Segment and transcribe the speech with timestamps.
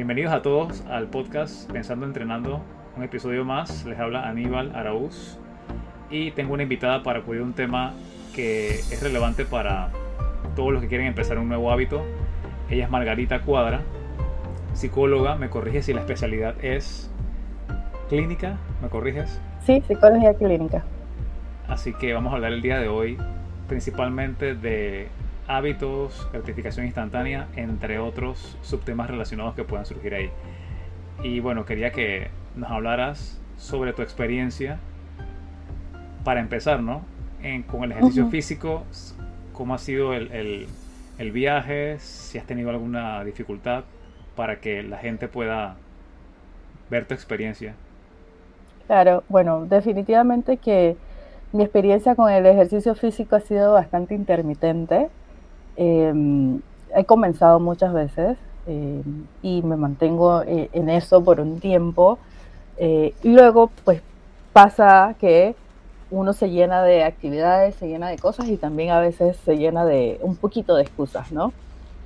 [0.00, 2.62] Bienvenidos a todos al podcast Pensando Entrenando,
[2.96, 3.84] un episodio más.
[3.84, 5.38] Les habla Aníbal Araúz
[6.08, 7.92] y tengo una invitada para cubrir un tema
[8.34, 9.90] que es relevante para
[10.56, 12.02] todos los que quieren empezar un nuevo hábito.
[12.70, 13.82] Ella es Margarita Cuadra,
[14.72, 15.36] psicóloga.
[15.36, 17.10] Me corrige si la especialidad es
[18.08, 19.38] clínica, ¿me corriges?
[19.66, 20.82] Sí, psicología clínica.
[21.68, 23.18] Así que vamos a hablar el día de hoy
[23.68, 25.08] principalmente de
[25.50, 30.30] hábitos, gratificación instantánea, entre otros subtemas relacionados que puedan surgir ahí.
[31.22, 34.78] Y bueno, quería que nos hablaras sobre tu experiencia
[36.24, 37.02] para empezar, ¿no?
[37.68, 38.84] con el ejercicio físico,
[39.52, 40.68] cómo ha sido el,
[41.18, 43.84] el, viaje, si has tenido alguna dificultad
[44.36, 45.76] para que la gente pueda
[46.90, 47.74] ver tu experiencia.
[48.86, 50.96] Claro, bueno, definitivamente que
[51.52, 55.08] mi experiencia con el ejercicio físico ha sido bastante intermitente.
[55.76, 56.60] Em,
[56.94, 62.18] he comenzado muchas veces em, y me mantengo eh, en eso por un tiempo.
[62.78, 64.02] Eh, y luego, pues
[64.52, 65.54] pasa que
[66.10, 69.84] uno se llena de actividades, se llena de cosas y también a veces se llena
[69.84, 71.52] de un poquito de excusas, ¿no?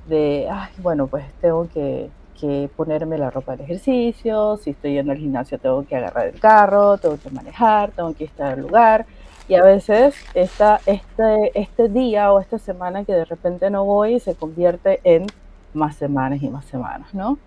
[0.07, 5.11] De, ay, bueno, pues tengo que, que ponerme la ropa de ejercicio, si estoy yendo
[5.11, 9.05] al gimnasio tengo que agarrar el carro, tengo que manejar, tengo que estar al lugar.
[9.47, 14.19] Y a veces esta, este, este día o esta semana que de repente no voy
[14.19, 15.27] se convierte en
[15.73, 17.37] más semanas y más semanas, ¿no?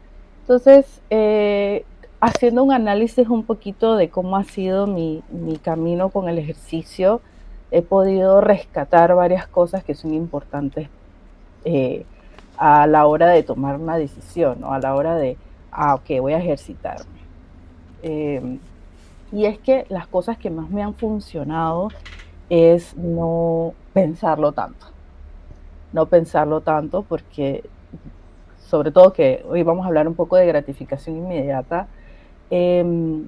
[0.42, 1.84] Entonces, eh,
[2.20, 7.20] haciendo un análisis un poquito de cómo ha sido mi, mi, camino con el ejercicio,
[7.70, 10.88] he podido rescatar varias cosas que son importantes
[11.64, 12.04] eh,
[12.56, 14.72] a la hora de tomar una decisión, ¿no?
[14.72, 15.36] a la hora de,
[15.70, 17.18] ah, ok, voy a ejercitarme.
[18.02, 18.58] Eh,
[19.32, 21.88] y es que las cosas que más me han funcionado
[22.48, 24.86] es no pensarlo tanto.
[25.92, 27.64] No pensarlo tanto porque,
[28.66, 31.88] sobre todo que hoy vamos a hablar un poco de gratificación inmediata,
[32.50, 33.26] em,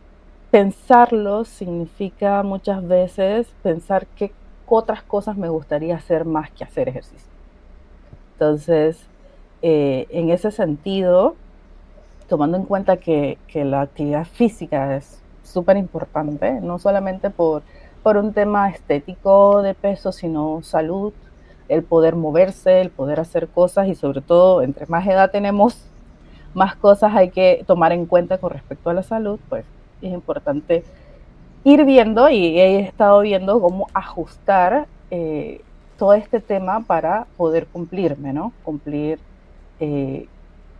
[0.50, 4.32] pensarlo significa muchas veces pensar qué
[4.66, 7.30] otras cosas me gustaría hacer más que hacer ejercicio.
[8.34, 9.06] Entonces,
[9.62, 11.34] eh, en ese sentido,
[12.28, 15.19] tomando en cuenta que, que la actividad física es
[15.50, 17.62] súper importante, no solamente por,
[18.02, 21.12] por un tema estético de peso, sino salud,
[21.68, 25.84] el poder moverse, el poder hacer cosas y sobre todo, entre más edad tenemos,
[26.54, 29.64] más cosas hay que tomar en cuenta con respecto a la salud, pues
[30.02, 30.82] es importante
[31.64, 35.60] ir viendo y he estado viendo cómo ajustar eh,
[35.98, 38.52] todo este tema para poder cumplirme, ¿no?
[38.64, 39.18] Cumplir
[39.78, 40.26] eh,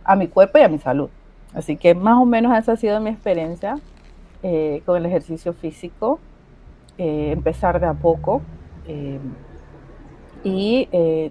[0.03, 1.09] a mi cuerpo y a mi salud.
[1.53, 3.77] Así que más o menos esa ha sido mi experiencia
[4.43, 6.19] eh, con el ejercicio físico,
[6.97, 8.41] eh, empezar de a poco
[8.87, 9.19] eh,
[10.43, 10.87] y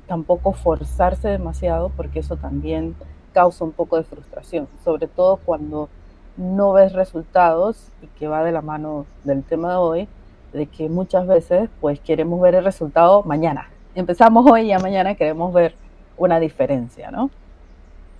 [0.06, 2.94] tampoco forzarse demasiado porque eso también
[3.32, 5.88] causa un poco de frustración, sobre todo cuando
[6.36, 10.08] no ves resultados y que va de la mano del tema de hoy,
[10.52, 13.68] de que muchas veces pues queremos ver el resultado mañana.
[13.96, 15.74] Empezamos hoy y ya mañana queremos ver
[16.16, 17.30] una diferencia, ¿no?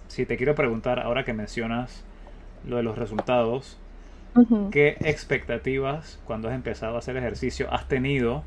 [0.09, 2.05] Sí, te quiero preguntar, ahora que mencionas
[2.67, 3.78] lo de los resultados,
[4.70, 8.44] ¿Qué expectativas cuando has empezado a hacer ejercicio has tenido?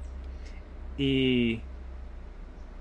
[0.97, 1.61] Y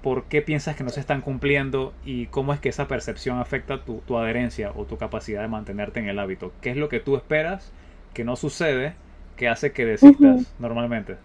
[0.02, 3.84] por qué piensas que no se están cumpliendo y cómo es que esa percepción afecta
[3.84, 6.52] tu, tu, adherencia o tu capacidad de mantenerte en el hábito.
[6.60, 7.72] ¿Qué es lo que tú esperas
[8.12, 8.94] que no sucede
[9.36, 11.16] que hace que desistas normalmente?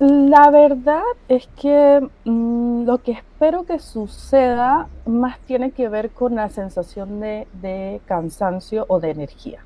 [0.00, 6.34] La verdad es que mm, lo que espero que suceda más tiene que ver con
[6.34, 9.60] la sensación de, cansancio o de energía.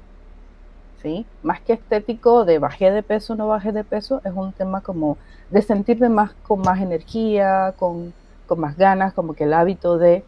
[1.03, 1.25] ¿sí?
[1.43, 4.83] Más que estético de bajé de peso o no bajé de peso, es un tema
[4.83, 5.17] como
[5.50, 8.12] de sentirme más con más energía, con,
[8.56, 10.25] más ganas, como que el hábito de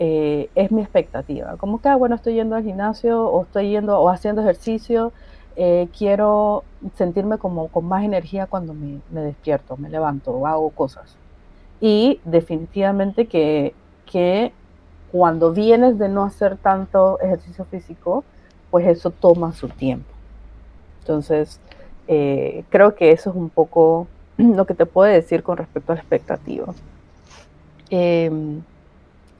[0.00, 1.56] eh, es mi expectativa.
[1.56, 5.12] Como que, ah, bueno, estoy yendo al gimnasio o estoy yendo o haciendo ejercicio
[5.56, 6.64] eh, quiero
[6.96, 11.16] sentirme como con más energía cuando me, despierto, me levanto hago cosas.
[11.80, 13.74] Y definitivamente que,
[14.04, 14.52] que
[15.10, 18.24] cuando vienes de no hacer tanto ejercicio físico,
[18.70, 20.12] pues eso toma su tiempo.
[21.00, 21.60] Entonces,
[22.08, 24.06] eh, creo que eso es un poco
[24.36, 26.74] lo que te puedo decir con respecto a la expectativa.
[27.90, 28.62] Em,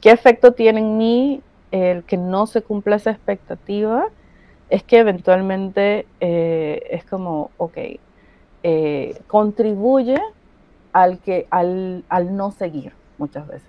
[0.01, 1.43] ¿Qué efecto tiene en mí
[1.73, 4.07] el que no se cumpla esa expectativa?
[4.71, 7.79] Es que eventualmente eh, es como, ok,
[8.63, 10.21] eh, contribuye
[10.93, 12.05] al, que, al,
[12.37, 13.69] no seguir muchas veces.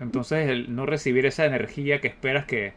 [0.00, 2.72] Entonces, el no recibir esa energía que esperas que,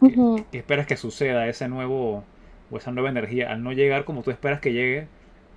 [0.00, 2.22] que, esperas que suceda, ese nuevo
[2.70, 5.06] o esa nueva energía, al no llegar como tú esperas que llegue,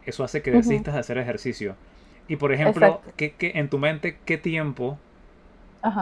[0.06, 1.76] eso hace que desistas de hacer ejercicio.
[2.28, 4.98] Y por ejemplo, ¿qué, en tu mente, ¿qué tiempo,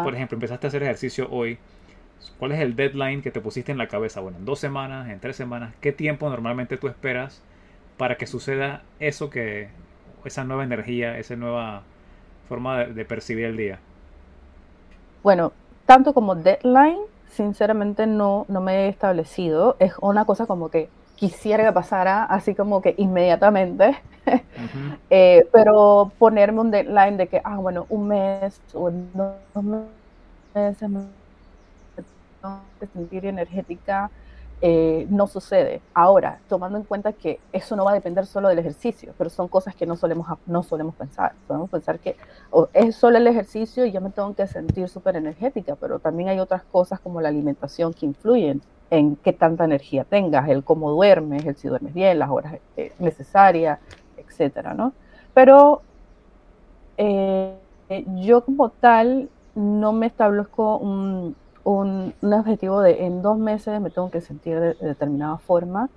[0.04, 1.58] por ejemplo, empezaste a hacer ejercicio hoy?
[2.40, 4.20] ¿Cuál es el deadline que te pusiste en la cabeza?
[4.20, 7.42] Bueno, en dos semanas, en tres semanas, ¿qué tiempo normalmente tú esperas
[7.98, 9.70] para que suceda eso que,
[10.28, 11.84] esa nueva energía, esa nueva
[12.48, 13.80] forma de, percibir el día?
[15.24, 15.52] Bueno,
[15.86, 17.00] tanto como deadline,
[17.32, 19.76] sinceramente no, no me he establecido.
[19.80, 23.98] Es una cosa como que quisiera que pasara así como que inmediatamente.
[25.10, 30.84] Eh, pero ponerme un deadline de que, ah, bueno, un mes o dos meses
[32.94, 34.10] sentir energética
[34.60, 35.82] eh, no sucede.
[35.94, 39.48] Ahora, tomando en cuenta que eso no va a depender solo del ejercicio, pero son
[39.48, 41.34] cosas que no solemos, no solemos pensar.
[41.46, 42.16] Podemos pensar que
[42.74, 46.40] es solo el ejercicio y yo me tengo que sentir súper energética, pero también hay
[46.40, 51.46] otras cosas como la alimentación que influyen en qué tanta energía tengas, el cómo duermes,
[51.46, 53.80] el si duermes bien, las horas eh, necesarias,
[54.18, 54.94] etcétera, ¿no?
[55.36, 55.82] Pero
[56.98, 57.54] eh,
[58.16, 61.36] yo como tal no me establezco un,
[61.68, 65.90] un, objetivo de en dos meses me tengo que sentir de, determinada forma.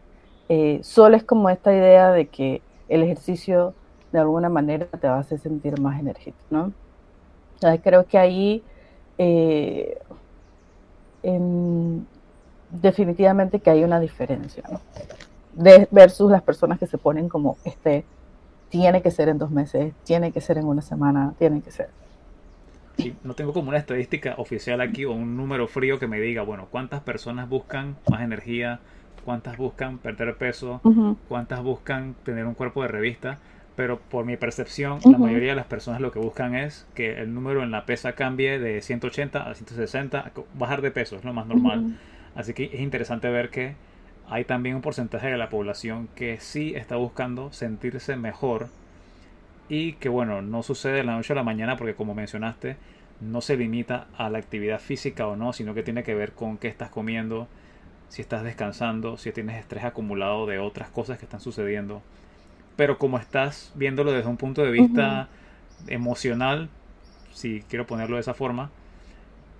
[0.48, 3.72] Eh, solo es como esta idea de que el ejercicio
[4.10, 6.72] de alguna manera te va a hacer sentir más enérgico, ¿no?
[7.84, 8.64] creo que ahí
[9.18, 9.98] eh,
[12.70, 14.80] definitivamente que hay una diferencia, ¿no?
[15.52, 18.04] De, versus las personas que se ponen como este
[18.70, 21.90] tiene que ser en dos meses, tiene que ser en una semana, tiene que ser
[23.22, 26.68] no tengo como una estadística oficial aquí o un número frío que me diga, bueno,
[26.70, 28.80] cuántas personas buscan más energía,
[29.24, 30.80] cuántas buscan perder peso,
[31.28, 33.38] cuántas buscan tener un cuerpo de revista,
[33.76, 37.32] pero por mi percepción, la mayoría de las personas lo que buscan es que el
[37.32, 41.46] número en la pesa cambie de 180 a 160, bajar de peso, es lo más
[41.46, 41.96] normal.
[42.34, 43.74] Así que es interesante ver que
[44.28, 48.68] hay también un porcentaje de la población que sí está buscando sentirse mejor
[49.70, 52.76] y que bueno, no sucede de la noche a la mañana porque como mencionaste,
[53.20, 56.58] no se limita a la actividad física o no, sino que tiene que ver con
[56.58, 57.46] qué estás comiendo,
[58.08, 62.02] si estás descansando, si tienes estrés acumulado de otras cosas que están sucediendo.
[62.74, 65.28] Pero como estás viéndolo desde un punto de vista
[65.86, 66.68] emocional,
[67.32, 68.70] si quiero ponerlo de esa forma,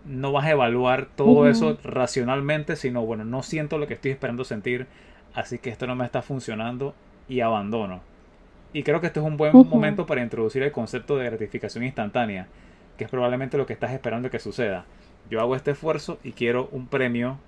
[0.04, 4.42] no vas a evaluar todo eso racionalmente, sino bueno, no siento lo que estoy esperando
[4.42, 4.88] sentir,
[5.34, 6.96] así que esto no me está funcionando
[7.28, 8.09] y abandono.
[8.72, 12.46] Y creo que este es un buen momento para introducir el concepto de gratificación instantánea,
[12.96, 14.84] que es probablemente lo que estás esperando que suceda.
[15.28, 17.38] Yo hago este esfuerzo y quiero un premio.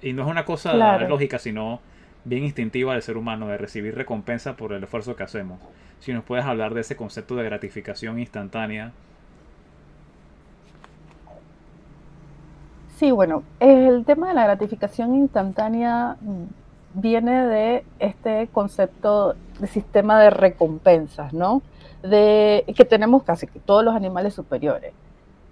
[0.00, 0.74] Y no es una cosa
[1.08, 1.80] lógica, sino
[2.24, 5.60] bien instintiva del ser humano, de recibir recompensa por el esfuerzo que hacemos.
[6.00, 8.92] Si nos puedes hablar de ese concepto de gratificación instantánea.
[12.96, 16.16] Sí, bueno, el tema de la gratificación instantánea
[16.94, 21.62] viene de este concepto de sistema de recompensas, ¿no?
[22.02, 24.92] De, que tenemos casi todos los animales superiores.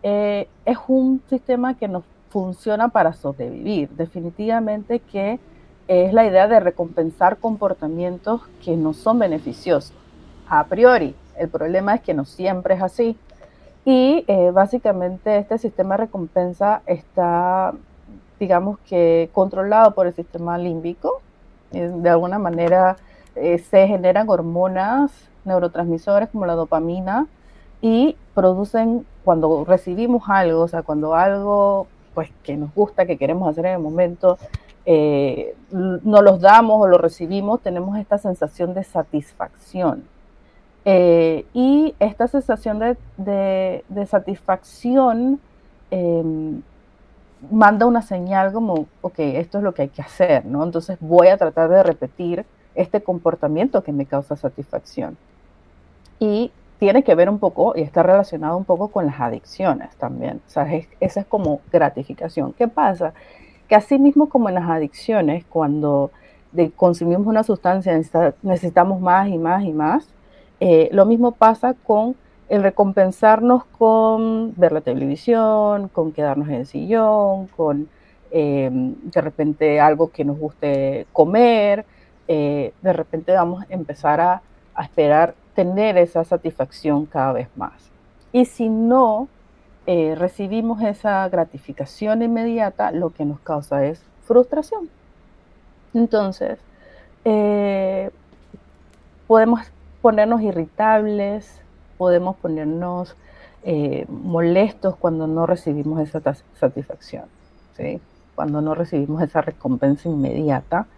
[0.02, 3.90] Eh, es un sistema que nos funciona para sobrevivir.
[3.90, 5.38] Definitivamente que
[5.88, 9.92] es la idea de recompensar comportamientos que no son beneficiosos.
[10.48, 13.16] A priori, el problema es que no siempre es así.
[13.84, 17.74] Y eh, básicamente este sistema de recompensa está,
[18.38, 21.20] digamos que, controlado por el sistema límbico,
[21.72, 22.96] de alguna manera
[23.34, 25.10] eh, se generan hormonas,
[25.44, 27.26] neurotransmisores como la dopamina
[27.80, 33.48] y producen cuando recibimos algo, o sea, cuando algo pues que nos gusta, que queremos
[33.48, 34.38] hacer en el momento,
[34.84, 40.04] eh, no los damos o lo recibimos, tenemos esta sensación de satisfacción.
[40.84, 42.80] y esta sensación
[43.16, 45.40] de, de satisfacción
[45.90, 46.62] em,
[47.50, 50.62] manda una señal como, ok, esto es lo que hay que hacer, ¿no?
[50.62, 52.44] Entonces voy a tratar de repetir
[52.74, 55.16] este comportamiento que me causa satisfacción.
[56.18, 60.40] Y tiene que ver un poco, y está relacionado un poco con las adicciones también.
[60.46, 60.66] O sea,
[61.00, 62.52] esa es como gratificación.
[62.54, 63.12] ¿Qué pasa?
[63.68, 66.10] Que así mismo como en las adicciones, cuando
[66.76, 67.98] consumimos una sustancia
[68.42, 70.06] necesitamos más y más y más,
[70.60, 72.14] eh, lo mismo pasa con
[72.52, 77.88] el recompensarnos con ver la televisión, con quedarnos en el sillón, con
[78.30, 81.86] em, de repente algo que nos guste comer,
[82.28, 84.42] eh, de repente vamos a empezar a,
[84.82, 87.90] esperar tener esa satisfacción cada vez más.
[88.32, 89.28] Y si no
[89.86, 94.90] eh, recibimos esa gratificación inmediata, lo que nos causa es frustración.
[95.94, 96.58] Entonces,
[97.24, 98.10] eh,
[99.26, 99.62] podemos
[100.02, 101.61] ponernos irritables,
[102.02, 103.14] podemos ponernos
[103.62, 106.20] eh, molestos cuando no recibimos esa
[106.58, 107.26] satisfacción,
[108.34, 110.88] cuando no recibimos esa recompensa inmediata.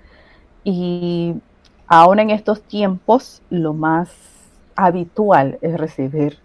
[0.64, 1.34] Y
[1.88, 4.08] aún en estos tiempos, lo más
[4.76, 6.38] habitual es recibir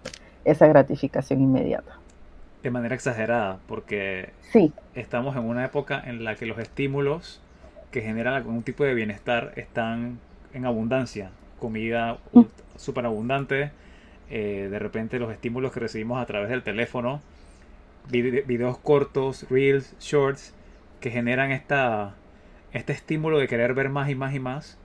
[0.43, 1.93] esa gratificación inmediata.
[2.61, 4.73] de manera exagerada, porque sí.
[4.93, 7.39] estamos en una época en la que los estímulos
[7.91, 10.19] que generan algún tipo de bienestar están
[10.53, 11.31] en abundancia.
[11.61, 12.41] Comida mm.
[12.75, 13.71] súper abundante,
[14.29, 17.21] eh, de repente los estímulos que recibimos a través del teléfono,
[18.09, 20.53] videos cortos, reels, shorts,
[21.00, 22.15] que generan esta,
[22.74, 24.77] este estímulo de querer ver más y más y más.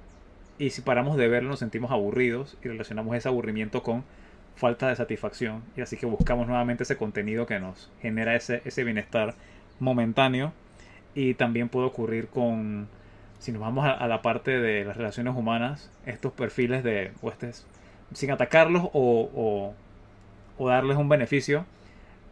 [0.59, 4.05] Y si paramos de verlo nos sentimos aburridos y relacionamos ese aburrimiento con
[4.57, 5.63] falta de satisfacción.
[5.77, 9.35] Y así que buscamos nuevamente ese contenido que nos genera ese, ese bienestar
[9.81, 10.53] momentáneo.
[11.15, 12.89] Y también puede ocurrir con,
[13.39, 17.51] si nos vamos a, la parte de las relaciones humanas, estos perfiles de, o este,
[18.13, 19.75] sin atacarlos o,
[20.59, 21.67] darles un beneficio,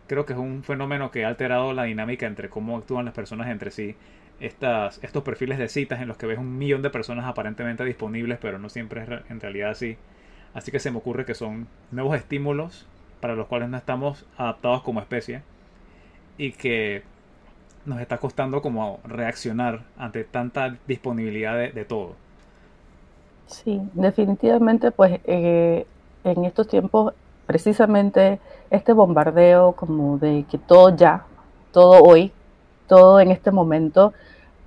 [0.06, 3.48] creo que es un fenómeno que ha alterado la dinámica entre cómo actúan las personas
[3.48, 3.96] entre sí.
[4.40, 8.38] Estas, estos perfiles de citas en los que ves un millón de personas aparentemente disponibles,
[8.40, 9.96] pero no siempre es en realidad así.
[10.54, 12.86] Así que se me ocurre que son nuevos estímulos
[13.20, 15.42] para los cuales no estamos adaptados como especie
[16.38, 17.04] y que
[17.86, 22.16] nos está costando como reaccionar ante tanta disponibilidad de, todo.
[23.52, 25.86] Sí, definitivamente pues eh,
[26.24, 27.12] en estos tiempos
[27.46, 28.40] precisamente
[28.70, 31.26] este bombardeo como de que todo ya,
[31.70, 32.32] todo hoy,
[32.88, 34.14] todo en este momento,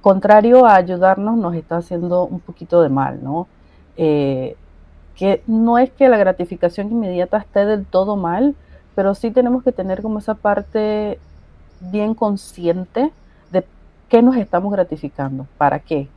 [0.01, 3.47] contrario a ayudarnos, nos está haciendo un poquito de mal, ¿no?
[3.97, 4.55] Eh,
[5.15, 8.55] que no es que la gratificación inmediata esté del todo mal,
[8.93, 11.19] pero sí tenemos que tener como esa parte
[11.79, 13.11] bien consciente
[13.51, 13.65] de
[14.09, 16.07] qué nos estamos gratificando, para qué.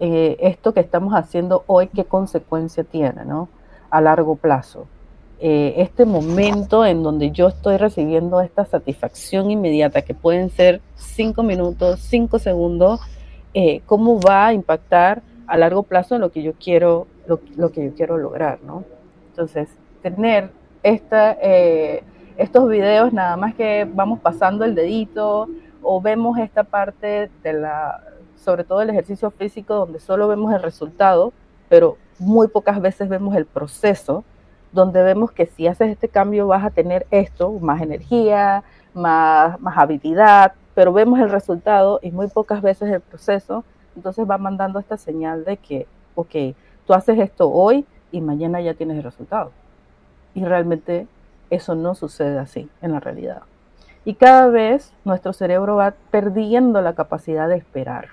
[0.00, 3.48] Eh, esto que estamos haciendo hoy, qué consecuencia tiene, ¿no?
[3.90, 4.86] A largo plazo.
[5.40, 11.42] Eh, este momento en donde yo estoy recibiendo esta satisfacción inmediata, que pueden ser cinco
[11.42, 13.00] minutos, cinco segundos,
[13.54, 17.94] eh, cómo va a impactar a largo plazo lo que yo quiero, lo, que yo
[17.94, 18.84] quiero lograr, ¿no?
[19.30, 19.68] Entonces,
[20.02, 20.50] tener
[20.82, 21.32] esta,
[22.36, 25.48] estos videos nada más que vamos pasando el dedito
[25.82, 28.02] o vemos esta parte de la,
[28.38, 31.32] sobre todo el ejercicio físico donde solo vemos el resultado,
[31.68, 34.24] pero muy pocas veces vemos el proceso
[34.72, 38.62] donde vemos que si haces este cambio vas a tener esto, más energía,
[38.94, 43.64] más, más habilidad, pero vemos el resultado y muy pocas veces el proceso,
[43.96, 46.54] entonces va mandando esta señal de que, ok,
[46.86, 49.52] tú haces esto hoy y mañana ya tienes el resultado.
[50.34, 51.06] Y realmente
[51.50, 53.42] eso no sucede así en la realidad.
[54.04, 58.08] Y cada vez nuestro cerebro va perdiendo la capacidad de esperar,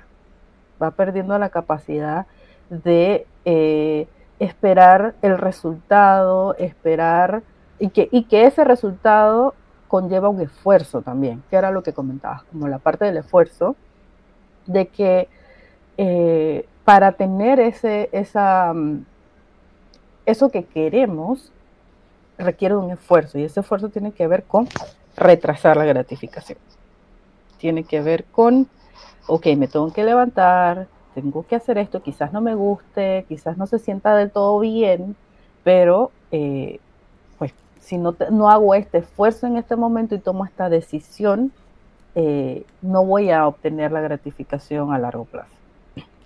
[0.82, 2.26] va perdiendo la capacidad
[2.70, 4.08] de eh,
[4.40, 7.44] esperar el resultado, esperar
[7.80, 9.54] y que, ese resultado
[9.88, 13.76] conlleva un esfuerzo también, que era lo que comentabas, como la parte del esfuerzo,
[14.66, 15.28] de que
[15.98, 19.06] eh, para tener ese, esa, mm,
[20.26, 21.52] eso que queremos
[22.38, 24.68] requiere un esfuerzo y ese esfuerzo tiene que ver con
[25.16, 26.58] retrasar la gratificación.
[27.58, 28.68] Tiene que ver con,
[29.28, 33.68] ok, me tengo que levantar, tengo que hacer esto, quizás no me guste, quizás no
[33.68, 35.16] se sienta del todo bien,
[35.64, 36.80] pero eh,
[37.38, 41.52] pues si no, no hago este esfuerzo en este momento y tomo esta decisión,
[42.16, 45.56] eh, no voy a obtener la gratificación a largo plazo,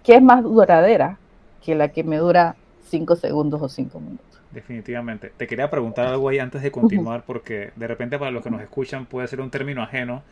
[0.04, 1.18] que es más duradera
[1.64, 4.29] que la que me dura cinco segundos o cinco minutos.
[4.52, 5.32] Definitivamente.
[5.38, 8.62] Te quería preguntar algo ahí antes de continuar, porque de repente para los que nos
[8.62, 10.24] escuchan puede ser un término ajeno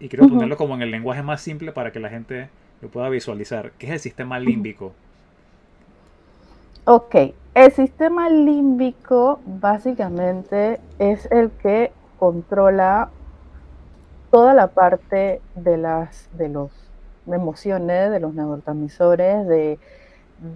[0.00, 2.50] y quiero ponerlo como en el lenguaje más simple para que la gente
[2.82, 4.92] lo pueda visualizar, ¿qué es el sistema límbico?
[6.84, 7.14] Ok,
[7.54, 13.08] el sistema límbico básicamente es el que controla
[14.30, 16.70] toda la parte de las de los
[17.26, 19.78] emociones, de los neurotransmisores, de,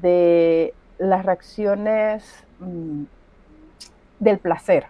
[0.02, 3.04] de las reacciones mm,
[4.20, 4.86] del placer.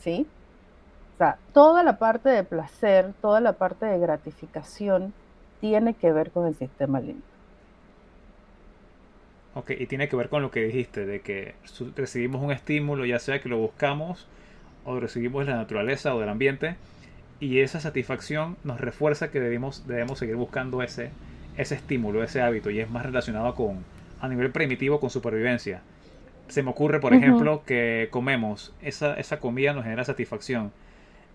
[0.00, 0.26] ¿Sí?
[1.14, 5.12] O sea, toda la parte de placer, toda la parte de gratificación
[5.60, 7.34] tiene que ver con el sistema límbico.
[9.54, 11.54] Ok, y tiene que ver con lo que dijiste, de que
[11.94, 14.26] recibimos un estímulo, ya sea que lo buscamos
[14.84, 16.76] o recibimos de la naturaleza o del ambiente,
[17.38, 21.10] y esa satisfacción nos refuerza que debemos, debemos seguir buscando ese,
[21.56, 23.84] ese estímulo, ese hábito, y es más relacionado con,
[24.20, 25.82] a nivel primitivo, con supervivencia.
[26.48, 30.72] Se me ocurre, por ejemplo, que comemos, esa, esa comida nos genera satisfacción,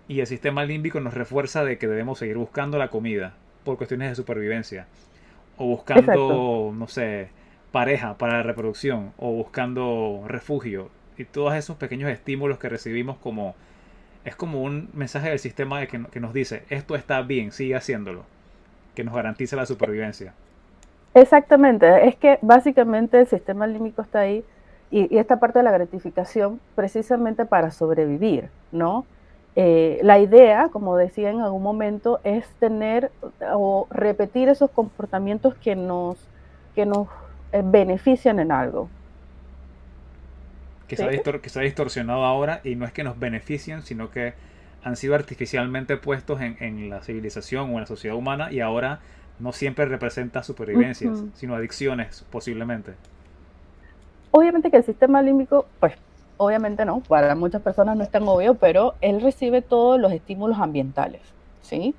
[0.07, 4.09] y el sistema límbico nos refuerza de que debemos seguir buscando la comida, por cuestiones
[4.09, 4.87] de supervivencia.
[5.57, 7.29] O buscando, no sé,
[7.71, 9.11] pareja para la reproducción.
[9.17, 10.89] O buscando refugio.
[11.17, 13.55] Y todos esos pequeños estímulos que recibimos como...
[14.25, 17.75] Es como un mensaje del sistema de que, que nos dice, esto está bien, sigue
[17.75, 18.25] haciéndolo.
[18.95, 20.33] Que nos garantiza la supervivencia.
[21.13, 24.43] Exactamente, es que básicamente el sistema límbico está ahí
[24.91, 29.05] y, y, esta parte de la gratificación precisamente para sobrevivir, ¿no?
[29.61, 35.75] eh, la idea, como decía en algún momento, es tener o repetir esos comportamientos que
[35.75, 36.17] nos,
[36.75, 37.07] que nos
[37.51, 38.89] eh, benefician en algo.
[40.87, 44.33] Que, se ha distorsionado ahora y no es que nos beneficien, sino que
[44.81, 49.01] han sido artificialmente puestos en, la civilización o en la sociedad humana y ahora
[49.39, 52.93] no siempre representa supervivencias, sino adicciones posiblemente.
[54.31, 55.93] Obviamente que el sistema límbico, pues
[56.37, 60.57] obviamente no, para muchas personas no es tan obvio, pero él recibe todos los estímulos
[60.59, 61.21] ambientales,
[61.61, 61.95] ¿sí?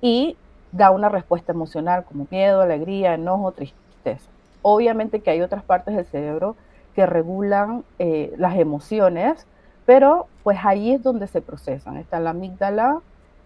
[0.00, 0.36] Y
[0.72, 4.28] da una respuesta emocional como miedo, alegría, enojo, tristeza.
[4.62, 6.56] Obviamente que hay otras partes del cerebro
[6.94, 9.46] que regulan eh, las emociones,
[9.84, 11.96] pero pues ahí es donde se procesan.
[11.98, 13.00] Está la amígdala,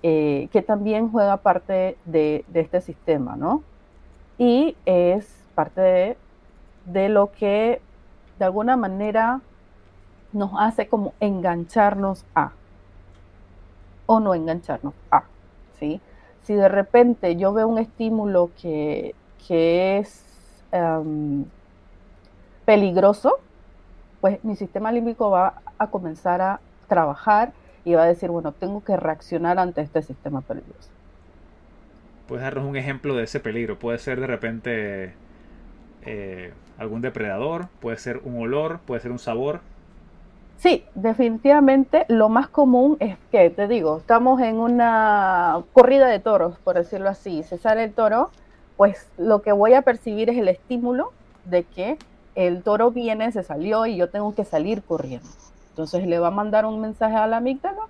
[0.05, 3.65] eh, que también juega parte de, este sistema, ¿no?
[4.39, 6.17] Y es parte de,
[6.87, 7.81] de lo que
[8.39, 9.41] de alguna manera
[10.33, 12.53] nos hace como engancharnos a
[14.07, 15.25] o no engancharnos a,
[15.79, 16.01] ¿sí?
[16.43, 19.15] Si de repente yo veo un estímulo que,
[19.51, 20.25] es
[20.73, 21.45] em,
[22.65, 23.39] peligroso,
[24.21, 27.53] pues mi sistema límbico va a comenzar a trabajar
[27.85, 30.89] y va a decir, bueno, tengo que reaccionar ante este sistema peligroso.
[32.27, 33.79] ¿Puedes darnos un ejemplo de ese peligro?
[33.79, 35.15] Puede ser de repente
[36.05, 39.61] eh, algún depredador, puede ser un olor, puede ser un sabor.
[40.59, 46.59] Sí, definitivamente lo más común es que, te digo, estamos en una corrida de toros,
[46.59, 47.45] por decirlo así.
[47.45, 48.31] Se sale el toro,
[48.77, 51.13] pues lo que voy a percibir es el estímulo
[51.45, 51.97] de que
[52.35, 55.29] el toro viene, se salió y yo tengo que salir corriendo.
[55.71, 57.83] Entonces le va a mandar un mensaje a la amígdala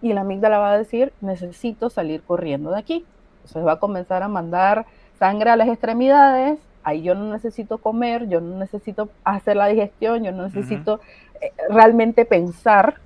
[0.00, 3.04] y la amígdala va a decir, necesito salir corriendo de aquí.
[3.36, 4.86] Entonces va a comenzar a mandar
[5.18, 10.24] sangre a las extremidades, ahí yo no necesito comer, yo no necesito hacer la digestión,
[10.24, 11.00] yo no necesito
[11.40, 12.96] eh, realmente pensar,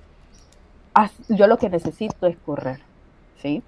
[1.29, 2.79] yo lo que necesito es correr,
[3.41, 3.61] ¿sí?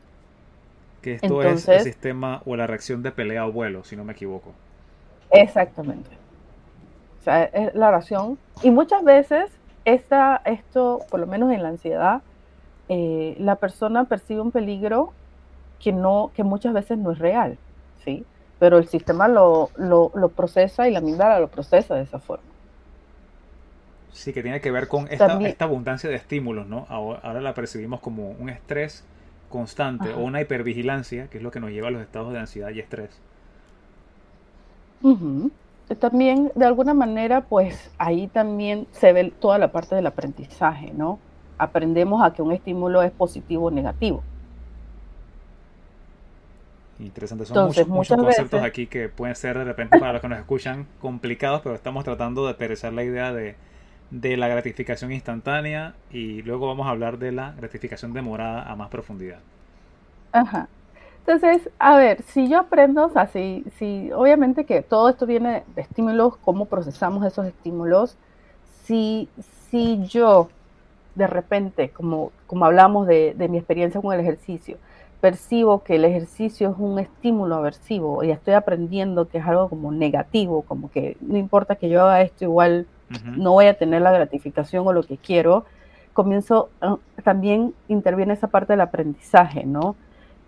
[1.02, 4.14] Que esto es el sistema o la reacción de pelea o vuelo, si no me
[4.14, 4.52] equivoco.
[5.32, 6.10] Exactamente.
[7.20, 8.38] O sea, es la reacción.
[8.64, 9.52] Y muchas veces
[9.86, 12.22] esta, esto, por lo menos en la ansiedad,
[12.90, 15.14] eh, la persona percibe un peligro
[15.80, 17.58] que, no, que muchas veces no es real,
[18.04, 18.26] ¿sí?
[18.60, 22.44] Pero el sistema lo, lo, lo procesa y la amígdala lo procesa de esa forma.
[24.12, 26.86] Sí, que tiene que ver con esta, esta abundancia de estímulos, ¿no?
[26.90, 29.08] Ahora, la percibimos como un estrés
[29.50, 32.70] constante o una hipervigilancia, que es lo que nos lleva a los estados de ansiedad
[32.72, 33.22] y estrés.
[36.00, 41.20] También, de alguna manera, pues ahí también se ve toda la parte del aprendizaje, ¿no?
[41.58, 44.24] Aprendemos a que un estímulo es positivo o negativo.
[47.00, 50.40] Interesante, son muchos, muchos conceptos aquí que pueden ser de repente para los que nos
[50.40, 53.56] escuchan complicados, pero estamos tratando de aterrizar la idea de
[54.12, 58.90] de la gratificación instantánea y luego vamos a hablar de la gratificación demorada a más
[58.90, 59.40] profundidad.
[60.32, 60.68] Ajá.
[61.20, 63.64] Entonces, a ver, si yo aprendo, o sea, si,
[64.16, 68.18] obviamente que todo esto viene de estímulos, cómo procesamos esos estímulos,
[68.84, 69.30] si,
[69.70, 70.50] si yo
[71.14, 74.78] de repente, como, como hablamos de, de mi experiencia con el ejercicio,
[75.22, 79.92] percibo que el ejercicio es un estímulo aversivo y estoy aprendiendo que es algo como
[79.92, 82.88] negativo, como que no importa que yo haga esto, igual
[83.26, 85.66] no voy a tener la gratificación o lo que quiero,
[86.14, 89.96] comienzo, ah, también interviene esa parte del aprendizaje, ¿no?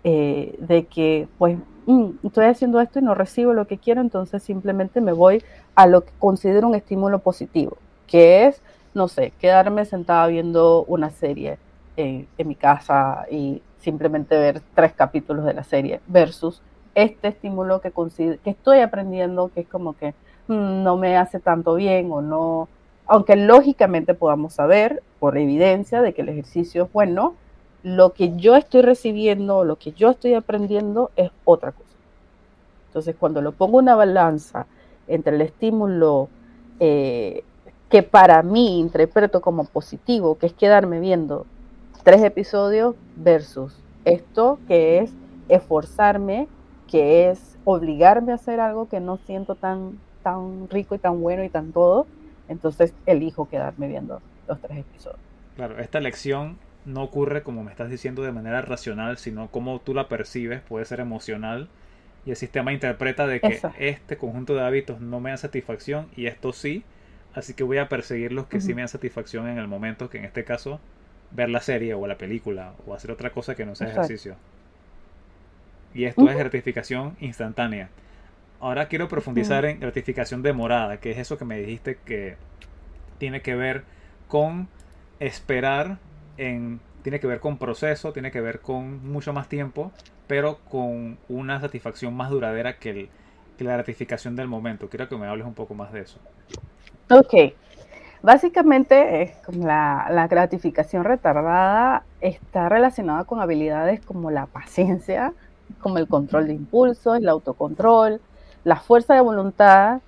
[0.04, 4.42] Eh, de que, pues, mm, estoy haciendo esto y no recibo lo que quiero, entonces
[4.42, 5.42] simplemente me voy
[5.74, 8.62] a lo que considero un estímulo positivo, que es,
[8.94, 11.58] no sé, quedarme sentada viendo una serie
[11.96, 16.62] en, mi casa y simplemente ver tres capítulos de la serie, versus
[16.94, 20.14] este estímulo que, que estoy aprendiendo, que es como que
[20.48, 22.68] Mm, no me hace tanto bien o no,
[23.06, 27.34] aunque lógicamente podamos saber por evidencia de que el ejercicio es bueno,
[27.82, 31.88] lo que yo estoy recibiendo, lo que yo estoy aprendiendo es otra cosa.
[32.88, 34.66] Entonces, cuando lo pongo una balanza
[35.08, 36.28] entre el estímulo
[36.80, 37.44] eh,
[37.88, 41.46] que para mí interpreto como positivo, que es quedarme viendo
[42.02, 45.12] tres episodios, versus esto que es
[45.48, 46.48] esforzarme,
[46.88, 51.44] que es obligarme a hacer algo que no siento tan tan rico y tan bueno
[51.44, 52.06] y tan todo,
[52.48, 55.20] entonces elijo quedarme viendo los tres episodios.
[55.56, 59.94] Claro, esta lección no ocurre como me estás diciendo de manera racional, sino como tú
[59.94, 61.68] la percibes, puede ser emocional,
[62.24, 66.26] y el sistema interpreta de que este conjunto de hábitos no me da satisfacción y
[66.26, 66.84] esto sí,
[67.34, 70.18] así que voy a perseguir los que sí me dan satisfacción en el momento, que
[70.18, 70.78] en este caso
[71.34, 74.36] ver la serie o la película o hacer otra cosa que no sea ejercicio.
[75.94, 77.90] Y esto es gratificación instantánea.
[78.60, 82.36] Ahora quiero profundizar en gratificación demorada, que es eso que me dijiste que
[83.18, 83.84] tiene que ver
[84.28, 84.68] con
[85.18, 85.98] esperar
[86.38, 89.92] en tiene que ver con proceso, tiene que ver con mucho más tiempo,
[90.26, 93.08] pero con una satisfacción más duradera que,
[93.58, 94.88] la gratificación del momento.
[94.88, 96.18] Quiero que me hables un poco más de eso.
[97.10, 97.54] Ok.
[98.22, 105.32] Básicamente, la, la gratificación retardada está relacionada con habilidades como la paciencia,
[105.80, 108.20] como el control de impulsos, el autocontrol,
[108.64, 110.00] la fuerza de voluntad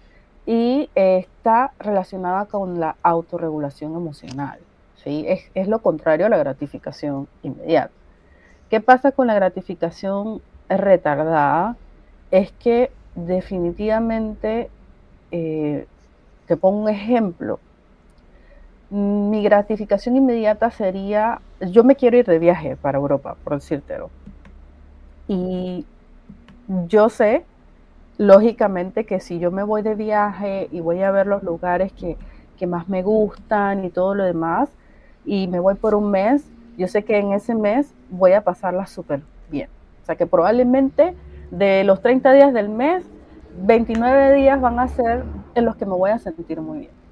[0.47, 4.59] y está relacionada con la autorregulación emocional.
[5.03, 5.27] ¿sí?
[5.55, 7.93] Es, lo contrario a la gratificación inmediata.
[8.71, 11.77] ¿Qué pasa con la gratificación retardada?
[12.31, 14.71] Es que definitivamente,
[15.31, 15.87] eh,
[16.47, 17.59] te pongo un ejemplo,
[18.95, 24.09] mi gratificación inmediata sería, yo me quiero ir de viaje para Europa, por decírtelo.
[25.27, 25.85] Y
[26.87, 27.45] yo sé,
[28.19, 32.17] lógicamente, que si yo me voy de viaje y voy a ver los lugares que,
[32.57, 34.69] que más me gustan y todo lo demás,
[35.25, 36.45] y me voy por un mes,
[36.79, 39.69] yo sé que en ese mes voy a pasarla súper bien.
[40.05, 41.17] O sea que probablemente
[41.51, 43.03] de los 30 días del mes,
[43.61, 45.25] 29 días van a ser
[45.57, 47.04] en los que me voy a sentir muy bien.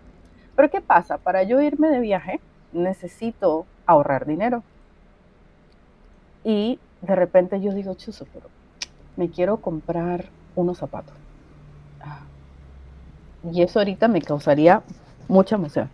[0.56, 1.18] Pero ¿qué pasa?
[1.18, 2.40] Para yo irme de viaje
[2.72, 4.62] necesito ahorrar dinero.
[6.44, 8.46] Y de repente yo digo, chuso, pero
[9.16, 11.14] me quiero comprar unos zapatos.
[13.50, 14.82] Y eso ahorita me causaría
[15.28, 15.90] mucha emoción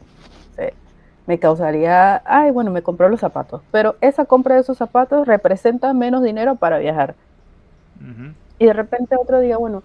[1.29, 5.92] me causaría, ay, bueno, me compró los zapatos, pero esa compra de esos zapatos representa
[5.92, 7.14] menos dinero para viajar.
[8.59, 9.83] Y de repente otro día, bueno,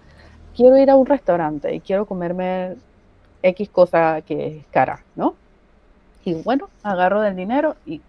[0.56, 2.76] quiero ir a un restaurante y quiero comerme
[3.44, 5.34] X cosa que es cara, ¿no?
[6.24, 8.00] Y bueno, agarro del dinero y,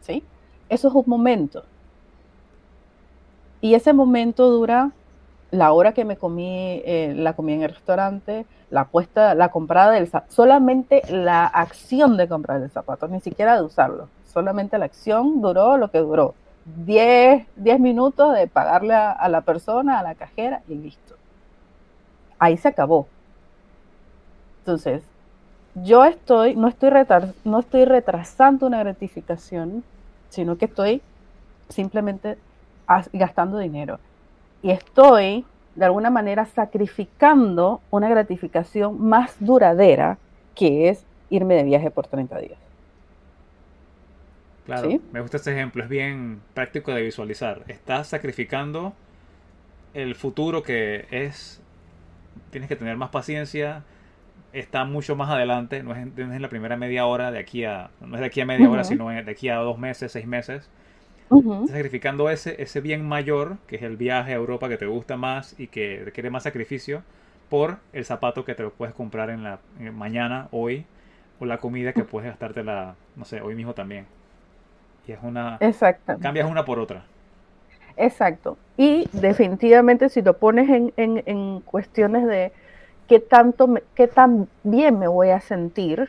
[0.00, 0.22] ¿sí?
[0.68, 1.64] Eso es un momento.
[3.60, 4.92] Y ese momento dura
[5.50, 9.92] la hora que me comí, eh, la comí en el restaurante, la puesta, la comprada
[9.92, 14.86] del zapato, solamente la acción de comprar el zapato, ni siquiera de usarlo, solamente la
[14.86, 16.34] acción duró lo que duró.
[16.64, 17.46] 10,
[17.80, 21.16] minutos de pagarle a, la persona, a la cajera y listo.
[22.38, 23.08] Ahí se acabó.
[24.62, 25.02] Entonces,
[25.74, 26.90] yo estoy, no estoy,
[27.44, 29.82] no estoy retrasando una gratificación,
[30.28, 31.02] sino que estoy
[31.68, 32.38] simplemente
[33.12, 33.98] gastando dinero.
[34.62, 35.44] Y estoy
[35.74, 40.18] de alguna manera sacrificando una gratificación más duradera
[40.54, 42.58] que es irme de viaje por 30 días.
[44.66, 47.64] Claro, me gusta este ejemplo, es bien práctico de visualizar.
[47.66, 48.92] Estás sacrificando
[49.92, 51.60] el futuro que es,
[52.50, 53.82] tienes que tener más paciencia,
[54.52, 58.14] está mucho más adelante, no es, en la primera media hora de aquí a, no
[58.16, 60.68] es de aquí a media hora, sino de aquí a dos meses, seis meses
[61.66, 65.58] sacrificando ese, ese bien mayor, que es el viaje a Europa que te gusta más
[65.58, 67.02] y que requiere más sacrificio,
[67.48, 69.58] por el zapato que te lo puedes comprar en la
[69.92, 70.86] mañana, hoy,
[71.38, 74.06] o la comida que puedes gastártela, no sé, hoy mismo también.
[75.06, 75.56] Y es una...
[75.60, 76.16] Exacto.
[76.20, 77.04] Cambias una por otra.
[77.96, 78.56] Exacto.
[78.76, 82.52] Y definitivamente si lo pones en, en, en cuestiones de
[83.12, 86.08] qué tanto, qué tan bien me voy a sentir,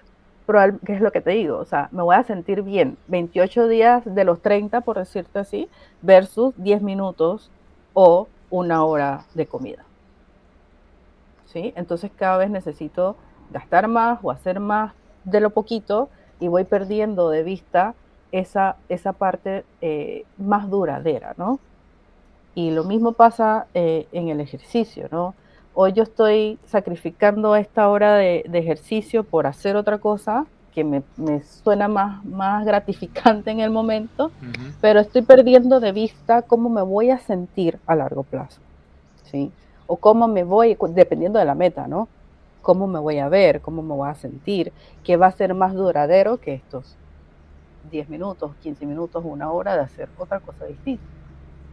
[0.85, 1.57] ¿qué es lo que te digo?
[1.57, 5.67] O sea, me voy a sentir bien 28 días de los 30, por decirte así,
[6.01, 7.51] versus 10 minutos
[7.91, 9.83] o una hora de comida.
[11.47, 11.73] ¿Sí?
[11.75, 13.17] Entonces cada vez necesito
[13.51, 14.93] gastar más o hacer más
[15.25, 16.07] de lo poquito
[16.39, 17.95] y voy perdiendo de vista
[18.31, 21.59] esa, esa parte eh, más duradera, ¿no?
[22.55, 25.35] Y lo mismo pasa eh, en el ejercicio, ¿no?
[25.73, 31.03] Hoy yo estoy sacrificando esta hora de, ejercicio por hacer otra cosa que me,
[31.43, 34.31] suena más, más gratificante en el momento,
[34.81, 38.59] pero estoy perdiendo de vista cómo me voy a sentir a largo plazo,
[39.23, 39.51] ¿sí?
[39.85, 42.07] O cómo me voy, dependiendo de la meta, ¿no?
[42.61, 44.71] Cómo me voy a ver, cómo me voy a sentir,
[45.03, 46.95] qué va a ser más duradero que estos
[47.91, 51.03] 10 minutos, 15 minutos, una hora de hacer otra cosa distinta.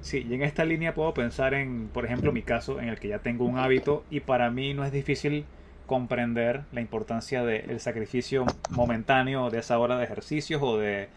[0.01, 3.09] Sí, y en esta línea puedo pensar en, por ejemplo, mi caso en el que
[3.09, 5.45] ya tengo un hábito y para mí no es difícil
[5.87, 11.09] comprender la importancia del sacrificio momentáneo de esa hora de ejercicios o de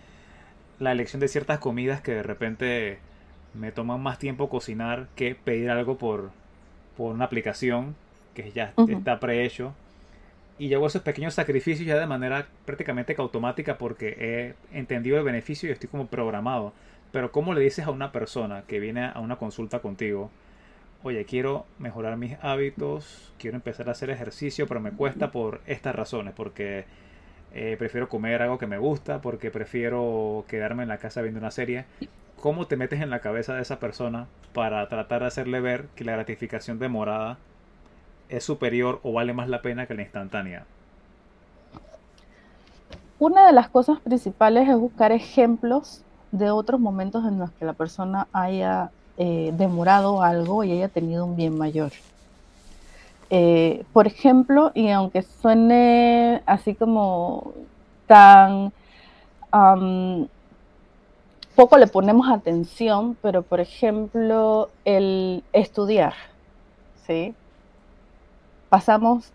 [0.80, 3.00] la elección de ciertas comidas que de repente
[3.54, 6.32] me toman más tiempo cocinar que pedir algo por,
[6.98, 7.96] por una aplicación
[8.34, 9.74] que ya está prehecho.
[10.60, 15.24] Y yo hago esos pequeños sacrificios ya de manera prácticamente automática porque he entendido el
[15.24, 16.74] beneficio y estoy como programado.
[17.14, 20.32] Pero ¿cómo le dices a una persona que viene a una consulta contigo?
[21.04, 25.96] Oye, quiero mejorar mis hábitos, quiero empezar a hacer ejercicio, pero me cuesta por estas
[25.96, 26.86] razones, porque
[27.54, 31.52] eh, prefiero comer algo que me gusta, porque prefiero quedarme en la casa viendo una
[31.52, 31.86] serie.
[32.42, 36.06] ¿Cómo te metes en la cabeza de esa persona para tratar de hacerle ver que
[36.06, 37.38] la gratificación demorada
[38.28, 40.66] es superior o vale más la pena que la instantánea?
[43.20, 47.74] Una de las cosas principales es buscar ejemplos de otros momentos en los que la
[47.74, 51.92] persona haya eh, demorado algo y haya tenido un bien mayor.
[53.30, 57.54] Eh, por ejemplo, y aunque suene así como
[58.08, 58.74] tan
[61.56, 66.16] poco le ponemos atención, pero por ejemplo, el estudiar,
[67.06, 67.36] ¿sí?
[68.70, 69.32] Pasamos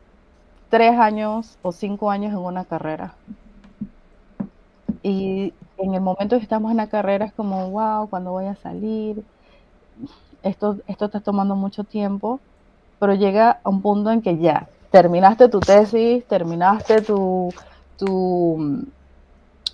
[0.69, 3.15] tres años o cinco años en una carrera.
[5.03, 8.55] Y en el momento que estamos en la carrera es como, wow, cuando voy a
[8.57, 9.23] salir?
[10.43, 12.41] Esto, esto está tomando mucho tiempo,
[12.99, 17.53] pero llega a un punto en que ya, terminaste tu tesis, terminaste tu,
[17.97, 18.87] tu,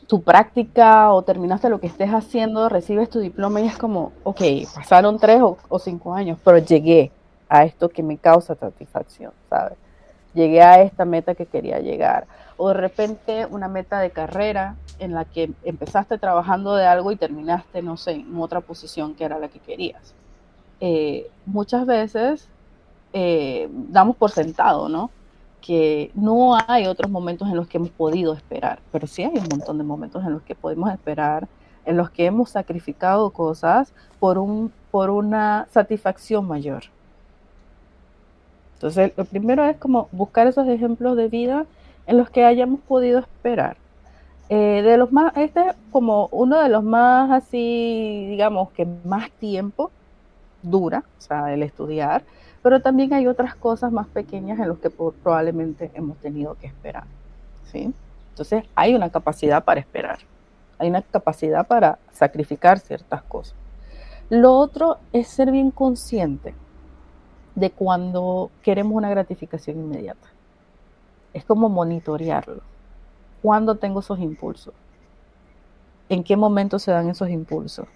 [0.07, 4.41] tu práctica o terminaste lo que estés haciendo, recibes tu diploma y es como, ok,
[4.75, 7.13] pasaron tres o cinco años, pero llegué
[7.49, 9.79] a esto que me causa satisfacción, ¿sabes?
[10.35, 12.27] Llegué a esta meta que quería llegar.
[12.57, 17.17] O de repente una meta de carrera en la que empezaste trabajando de algo y
[17.17, 20.15] terminaste, no sé, en otra posición que era la que querías.
[20.81, 22.49] Eh, muchas veces
[23.13, 25.11] eh, damos por sentado, ¿no?
[25.61, 29.49] Que no hay otros momentos en los que hemos podido esperar, pero sí hay un
[29.51, 31.49] montón de momentos en los que podemos esperar,
[31.87, 36.85] en los que hemos sacrificado cosas por, un, por una satisfacción mayor.
[38.85, 41.65] Entonces, lo primero es como buscar esos ejemplos de vida
[42.07, 43.79] en los que hayamos podido esperar.
[44.51, 49.31] Eh, de los más, este es como uno de los más así, digamos, que más
[49.31, 49.91] tiempo
[50.63, 52.25] dura, o sea, el estudiar,
[52.63, 57.05] pero también hay otras cosas más pequeñas en los que probablemente hemos tenido que esperar,
[57.73, 57.91] ¿sí?
[58.33, 60.19] Entonces, hay una capacidad para esperar,
[60.79, 63.55] hay una capacidad para sacrificar ciertas cosas.
[64.29, 66.55] Lo otro es ser bien consciente
[67.55, 70.29] de cuando queremos una gratificación inmediata.
[71.33, 72.63] Es como monitorearlo
[73.45, 74.73] ¿Cuándo tengo esos impulsos?
[76.09, 77.87] ¿En qué momento se dan esos impulsos?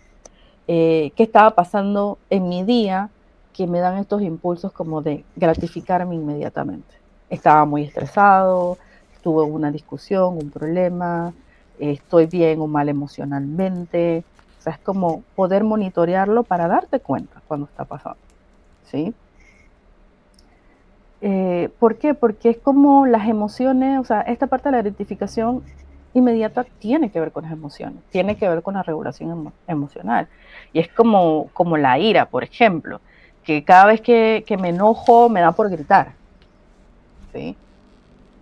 [0.67, 3.09] Eh, ¿Qué estaba pasando en mi día
[3.55, 6.95] que me dan estos impulsos como de gratificarme inmediatamente?
[7.31, 8.77] Estaba muy estresado,
[9.23, 11.33] tuve una discusión, un problema,
[11.79, 14.25] estoy bien o mal emocionalmente.
[14.59, 18.19] O sea, es como poder monitorearlo para darte cuenta cuando está pasando.
[18.85, 19.15] ¿Sí?
[21.21, 22.15] Eh, ¿Por qué?
[22.15, 25.63] Porque es como las emociones, o sea, esta parte de la gratificación
[26.15, 30.29] inmediata tiene que ver con las emociones, tiene que ver con la regulación emocional.
[30.73, 33.01] Y es como, como la ira, por ejemplo,
[33.45, 36.13] que cada vez que, me enojo me da por gritar.
[37.33, 37.57] ¿sí?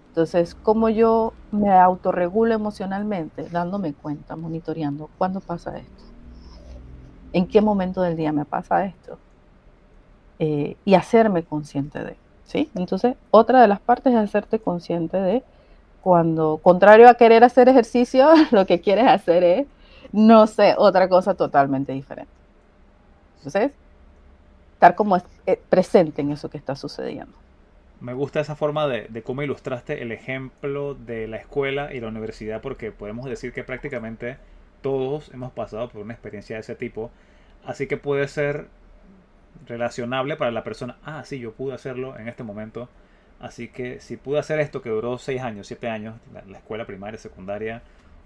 [0.08, 3.48] Entonces, ¿cómo yo me autorregulo emocionalmente?
[3.50, 6.04] Dándome cuenta, monitoreando, ¿cuándo pasa esto?
[7.32, 9.18] ¿En qué momento del día me pasa esto?
[10.38, 12.70] Eh, y hacerme consciente de ¿sí?
[12.74, 15.42] Entonces, otra de las partes es hacerte consciente de
[16.02, 19.66] cuando, contrario a querer hacer ejercicio, lo que quieres hacer es,
[20.12, 22.32] no sé, otra cosa totalmente diferente.
[23.38, 23.72] Entonces,
[24.74, 27.32] estar como eh, presente en eso que está sucediendo.
[28.00, 32.08] Me gusta esa forma de, de, cómo ilustraste el ejemplo de la escuela y la
[32.08, 34.36] universidad, porque podemos decir que prácticamente
[34.82, 37.10] todos hemos pasado por una experiencia de ese tipo.
[37.64, 38.68] Así que puede ser
[39.66, 40.96] relacionable para la persona.
[41.04, 42.88] Ah, sí, yo pude hacerlo en este momento.
[43.40, 47.18] Así que si pude hacer esto que duró 6 años, 7 años, la, escuela primaria,
[47.18, 47.82] secundaria,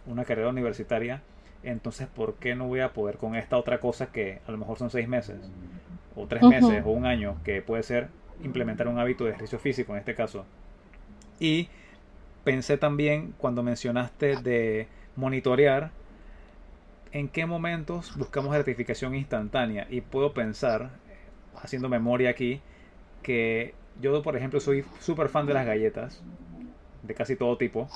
[0.06, 1.22] una carrera universitaria,
[1.62, 4.78] entonces ¿por qué no voy a poder con esta otra cosa que a lo mejor
[4.78, 5.36] son 6 meses,
[6.14, 8.08] o 3 meses, o un año, que puede ser
[8.42, 10.46] implementar un hábito de ejercicio físico en este caso?
[11.40, 11.68] Y
[12.44, 15.90] pensé también cuando mencionaste de monitorear,
[17.12, 20.90] en qué momentos buscamos gratificación instantánea y puedo pensar
[21.56, 22.60] haciendo memoria aquí,
[23.22, 26.22] que yo, por ejemplo, soy súper fan de las galletas,
[27.02, 27.88] de casi todo tipo,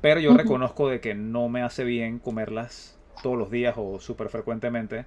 [0.00, 4.30] pero yo reconozco de que no me hace bien comerlas todos los días o súper
[4.30, 5.04] frecuentemente.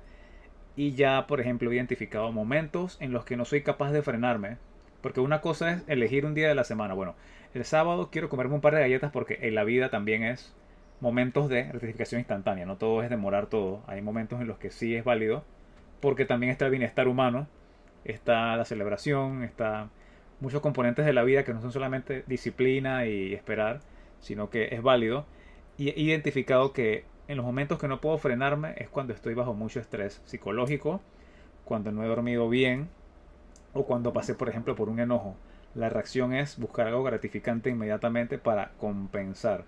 [0.76, 4.58] Y ya, por ejemplo, he identificado momentos en los que no soy capaz de frenarme.
[5.02, 6.94] Porque una cosa es elegir un día de la semana.
[6.94, 7.16] Bueno,
[7.54, 10.54] el sábado quiero comerme un par de galletas porque en la vida también es
[11.02, 12.66] momentos de gratificación instantánea.
[12.66, 13.82] No todo es demorar todo.
[13.88, 15.44] Hay momentos en los que sí es válido.
[16.04, 17.48] Porque también está el bienestar humano
[18.06, 19.90] está la celebración, está
[20.40, 23.80] muchos componentes de la vida que no son solamente disciplina y esperar,
[24.20, 25.26] sino que es válido.
[25.78, 29.54] Y he identificado que en los momentos que no puedo frenarme es cuando estoy bajo
[29.54, 31.02] mucho estrés psicológico,
[31.66, 32.90] cuando no he dormido bien
[33.74, 35.36] o cuando pasé, por ejemplo, por un enojo.
[35.76, 39.64] La reacción es buscar algo gratificante inmediatamente para compensar.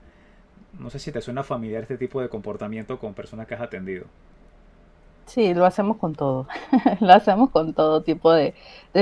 [0.78, 4.06] No sé si te suena familiar este tipo de comportamiento con personas que has atendido.
[5.26, 6.48] Sí, lo hacemos con todo,
[7.00, 8.54] lo hacemos con todo tipo de,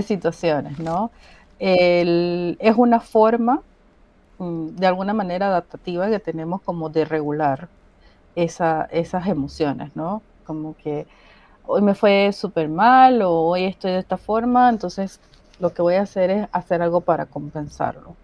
[0.01, 1.11] situaciones, ¿no?
[1.59, 3.61] es una forma,
[4.39, 7.69] mm, de alguna manera adaptativa, que tenemos como de regular
[8.35, 10.21] esas emociones, ¿no?
[10.45, 11.07] Como que
[11.65, 15.19] hoy me fue súper mal o hoy estoy de esta forma, entonces
[15.59, 18.15] lo que voy a hacer es hacer algo para compensarlo.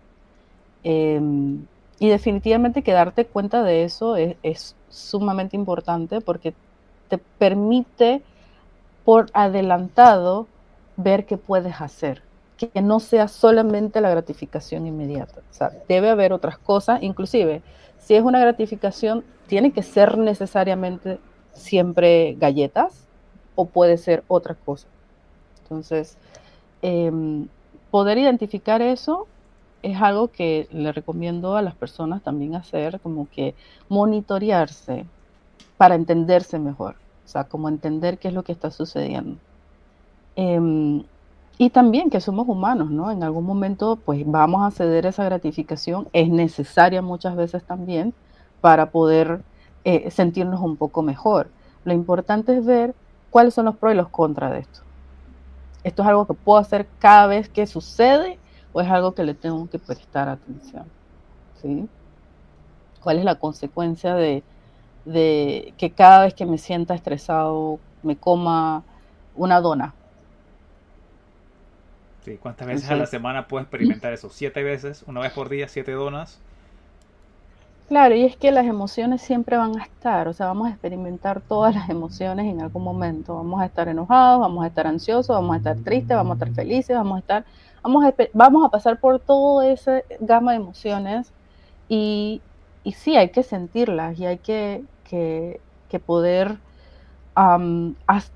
[0.83, 1.65] Em,
[1.99, 6.53] y definitivamente que darte cuenta de eso es, sumamente importante porque
[7.09, 8.21] te permite
[9.03, 10.47] por adelantado
[10.95, 12.21] ver qué puedes hacer,
[12.57, 15.41] que no sea solamente la gratificación inmediata.
[15.49, 17.61] O sea, debe haber otras cosas, inclusive
[17.97, 21.19] si es una gratificación, tiene que ser necesariamente
[21.53, 23.07] siempre galletas
[23.55, 24.87] o puede ser otra cosa.
[25.63, 26.17] Entonces,
[26.81, 27.47] em,
[27.91, 29.27] poder identificar eso
[29.81, 33.55] es algo que le recomiendo a las personas también hacer, como que
[33.87, 35.05] monitorearse
[35.79, 39.37] para entenderse mejor, o sea, como entender qué es lo que está sucediendo.
[40.35, 41.05] Em,
[41.57, 43.09] y también que somos humanos, ¿no?
[43.11, 48.13] En algún momento, pues vamos a ceder esa gratificación, es necesaria muchas veces también
[48.59, 49.41] para poder
[49.85, 51.47] eh, sentirnos un poco mejor.
[51.85, 52.93] Lo importante es ver
[53.29, 54.81] cuáles son los pros y los contras de esto.
[55.85, 58.37] Esto es algo que puedo hacer cada vez que sucede
[58.73, 60.83] o es algo que le tengo que prestar atención.
[61.61, 61.87] ¿sí?
[63.01, 64.43] ¿Cuál es la consecuencia de,
[65.13, 68.83] que cada vez que me sienta estresado me coma
[69.35, 69.93] una dona?
[72.23, 74.29] Sí, ¿cuántas veces a la semana puedo experimentar eso?
[74.29, 75.03] ¿Siete veces?
[75.07, 75.67] ¿Una vez por día?
[75.67, 76.39] ¿Siete donas?
[77.87, 81.41] Claro, y es que las emociones siempre van a estar, o sea, vamos a experimentar
[81.41, 83.35] todas las emociones en algún momento.
[83.35, 86.53] Vamos a estar enojados, vamos a estar ansiosos, vamos a estar tristes, vamos a estar
[86.53, 87.45] felices, vamos a estar
[87.83, 91.31] Vamos a, vamos a pasar por toda esa gama de emociones
[91.87, 92.41] y,
[92.83, 95.59] y sí, hay que sentirlas y hay que, que,
[96.05, 96.57] poder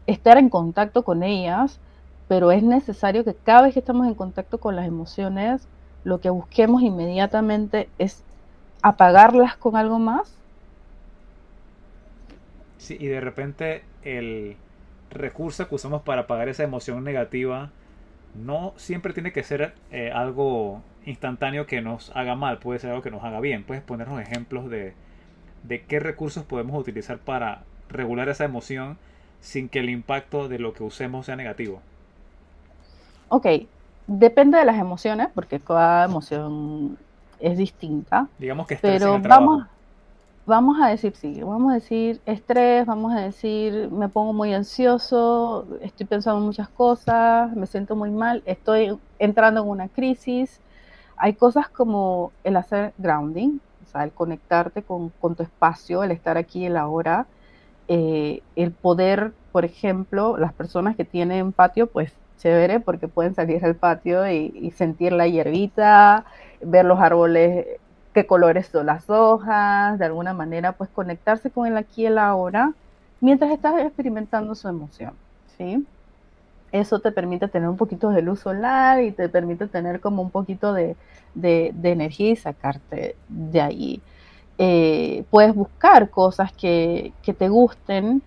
[0.07, 1.79] estar en contacto con ellas,
[2.27, 5.67] pero es necesario que cada vez que estamos en contacto con las emociones,
[6.03, 8.23] lo que busquemos inmediatamente es
[8.81, 10.35] apagarlas con algo más.
[12.77, 14.57] Sí, y de repente el
[15.11, 17.69] recurso que usamos para apagar esa emoción negativa
[18.33, 23.03] no siempre tiene que ser eh, algo instantáneo que nos haga mal, puede ser algo
[23.03, 23.63] que nos haga bien.
[23.63, 24.93] Puedes ponernos ejemplos de,
[25.67, 28.97] qué recursos podemos utilizar para regular esa emoción
[29.41, 31.81] sin que el impacto de lo que usemos sea negativo.
[33.29, 33.47] Ok,
[34.07, 36.97] depende de las emociones, porque cada emoción
[37.39, 38.27] es distinta.
[38.39, 39.65] Digamos que pero vamos,
[40.45, 45.67] vamos a decir, sí, vamos a decir estrés, vamos a decir me pongo muy ansioso,
[45.81, 50.59] estoy pensando en muchas cosas, me siento muy mal, estoy entrando en una crisis.
[51.17, 53.59] Hay cosas como el hacer grounding,
[53.93, 57.27] sea, el conectarte con, tu espacio, el estar aquí en la hora,
[57.87, 63.63] eh, el poder, por ejemplo, las personas que tienen patio, pues chévere, porque pueden salir
[63.65, 66.25] al patio y, y sentir la hierbita,
[66.61, 67.65] ver los árboles
[68.13, 72.17] qué colores son las hojas, de alguna manera, pues conectarse con el aquí y el
[72.17, 72.73] ahora
[73.19, 75.13] mientras estás experimentando su emoción,
[75.57, 75.85] ¿sí?
[76.73, 80.31] Eso te permite tener un poquito de luz solar y te permite tener como un
[80.31, 80.95] poquito de,
[81.35, 84.01] energía y sacarte de ahí.
[84.57, 88.23] Eh, puedes buscar cosas que, te gusten,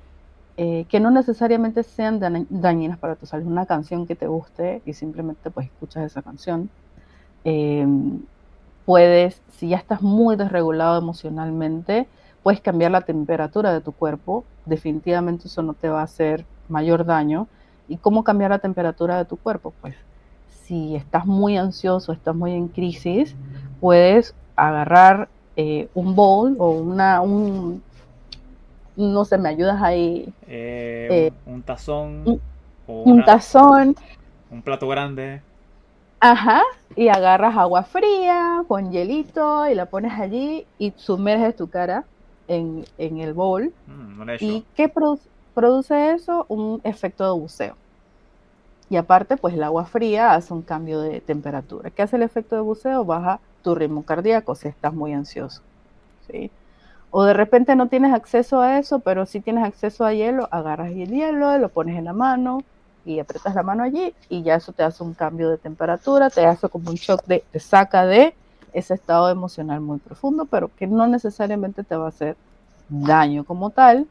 [0.57, 3.49] eh, que no necesariamente sean dañinas para tu salud.
[3.49, 6.71] Una canción que te guste y simplemente pues escuchas esa canción.
[7.45, 7.85] Eh,
[8.85, 12.07] puedes, si ya estás muy desregulado emocionalmente,
[12.45, 14.45] puedes cambiar la temperatura de tu cuerpo.
[14.67, 17.49] Definitivamente eso no te va a hacer mayor daño.
[17.89, 19.73] ¿Y cómo cambiar la temperatura de tu cuerpo?
[19.81, 19.95] Pues
[20.49, 23.37] si estás muy ansioso, estás muy en crisis,
[23.81, 27.83] puedes agarrar eh, un bowl o una, un,
[28.97, 30.33] no sé, me ayudas ahí.
[30.49, 32.23] Eh, eh, un tazón.
[32.27, 32.41] Un,
[32.87, 33.95] un tazón.
[34.51, 35.41] Un plato grande.
[36.19, 36.63] Ajá,
[36.97, 42.05] y agarras agua fría con hielito y la pones allí y sumerges tu cara
[42.49, 43.73] en, el bowl.
[43.87, 45.29] Mm, ¿Y qué produce
[46.13, 46.47] eso?
[46.49, 47.77] Un efecto de buceo.
[48.89, 51.91] Y aparte, pues el agua fría hace un cambio de temperatura.
[51.91, 53.05] ¿Qué hace el efecto de buceo?
[53.05, 55.61] Baja tu ritmo cardíaco si estás muy ansioso.
[56.29, 56.51] ¿sí?
[57.11, 60.91] O de repente no tienes acceso a eso, pero si tienes acceso a hielo, agarras
[60.91, 62.63] el hielo, lo pones en la mano,
[63.07, 66.45] y apretas la mano allí y ya eso te hace un cambio de temperatura, te
[66.45, 68.35] hace como un shock de, te saca de
[68.73, 72.37] ese estado emocional muy profundo, pero que no necesariamente te va a hacer
[72.89, 74.07] daño como tal.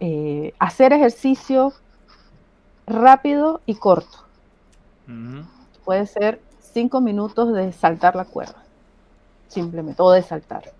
[0.00, 1.72] Eh, hacer ejercicio
[2.86, 4.18] rápido y corto.
[5.84, 8.62] Puede ser cinco minutos de saltar la cuerda,
[9.48, 10.72] simplemente, o de saltar.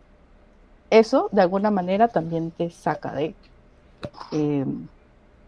[0.90, 3.34] Eso de alguna manera también te saca de,
[4.32, 4.66] eh,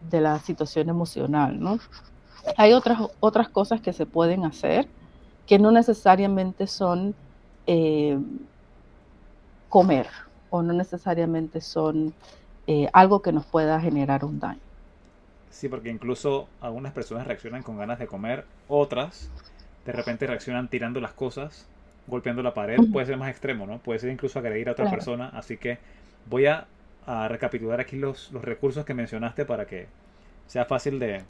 [0.09, 1.79] de la situación emocional, ¿no?
[2.57, 4.87] Hay otras, otras cosas que se pueden hacer
[5.45, 7.15] que no necesariamente son
[7.67, 8.17] eh,
[9.67, 10.07] comer
[10.49, 12.13] o no necesariamente son
[12.71, 14.59] eh, algo que nos pueda generar un daño.
[15.49, 19.31] Sí, porque incluso algunas personas reaccionan con ganas de comer, otras
[19.87, 21.65] de repente reaccionan tirando las cosas,
[22.05, 23.79] golpeando la pared, puede ser más extremo, ¿no?
[23.79, 25.79] Puede ser incluso agredir a otra persona, así que
[26.29, 26.67] voy a,
[27.27, 29.87] recapitular aquí los, los, recursos que mencionaste para que
[30.45, 31.23] sea fácil de,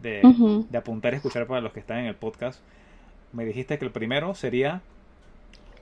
[0.00, 2.60] de, apuntar y escuchar para los que están en el podcast.
[3.32, 4.80] Me dijiste que el primero sería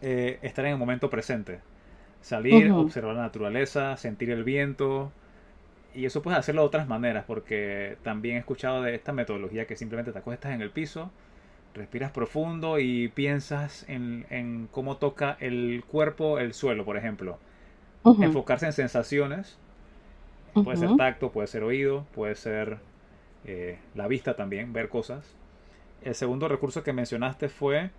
[0.00, 1.60] eh, estar en el momento presente.
[2.20, 5.12] Salir, observar la naturaleza, sentir el viento.
[5.94, 9.76] Y eso puedes hacerlo de otras maneras, porque también he escuchado de esta metodología que
[9.76, 11.10] simplemente te acuestas en el piso,
[11.74, 17.38] respiras profundo y piensas en, cómo toca el cuerpo el suelo, por ejemplo.
[18.04, 19.58] Enfocarse en sensaciones.
[20.52, 22.78] Puede ser tacto, puede ser oído, puede ser
[23.44, 25.34] eh, la vista también, ver cosas.
[26.02, 27.90] El segundo recurso que mencionaste fue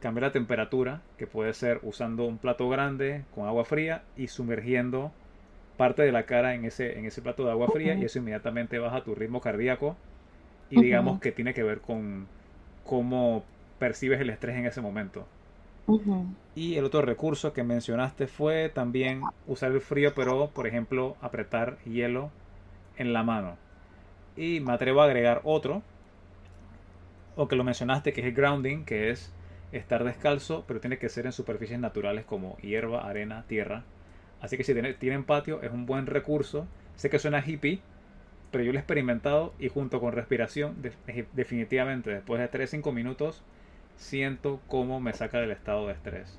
[0.00, 5.12] cambiar la temperatura, que puede ser usando un plato grande con agua fría y sumergiendo
[5.76, 8.78] parte de la cara en ese, en ese plato de agua fría y eso inmediatamente
[8.78, 9.96] baja tu ritmo cardíaco
[10.70, 12.28] y digamos que tiene que ver con
[12.84, 13.44] cómo
[13.78, 15.26] percibes el estrés en ese momento.
[16.54, 21.78] Y el otro recurso que mencionaste fue también usar el frío, pero por ejemplo apretar
[21.84, 22.30] hielo
[22.96, 23.58] en la mano.
[24.36, 25.82] Y me atrevo a agregar otro,
[27.36, 29.32] o que lo mencionaste, que es el grounding, que es
[29.72, 33.84] estar descalzo, pero tiene que ser en superficies naturales como hierba, arena, tierra.
[34.40, 36.66] Así que si tienen patio es un buen recurso.
[36.96, 37.80] Sé que suena hippie,
[38.50, 40.76] pero yo lo he experimentado y junto con respiración,
[41.32, 43.42] definitivamente después de 3-5 minutos,
[43.96, 46.38] siento cómo me saca del estado de estrés.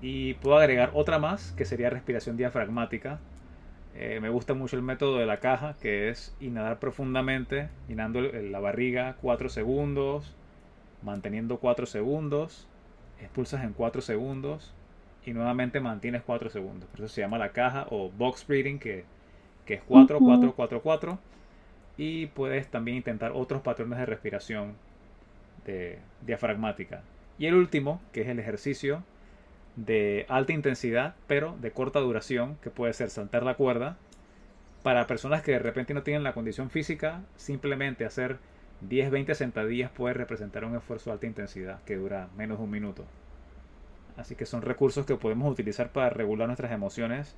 [0.00, 3.20] Y puedo agregar otra más, que sería respiración diafragmática.
[3.94, 8.58] Eh, me gusta mucho el método de la caja, que es inhalar profundamente, inhalando la
[8.58, 10.34] barriga 4 segundos,
[11.02, 12.66] manteniendo 4 segundos,
[13.20, 14.72] expulsas en 4 segundos
[15.24, 16.88] y nuevamente mantienes 4 segundos.
[16.90, 19.04] Por eso se llama la caja o box breathing, que,
[19.66, 21.18] que es 4, 4, 4, 4.
[21.98, 24.74] Y puedes también intentar otros patrones de respiración
[25.64, 27.02] de, diafragmática.
[27.38, 29.02] Y el último, que es el ejercicio
[29.76, 33.96] de alta intensidad, pero de corta duración, que puede ser saltar la cuerda.
[34.82, 38.38] Para personas que de repente no tienen la condición física, simplemente hacer
[38.88, 43.04] 10-20 sentadillas puede representar un esfuerzo de alta intensidad que dura menos de un minuto.
[44.16, 47.34] Así que son recursos que podemos utilizar para regular nuestras emociones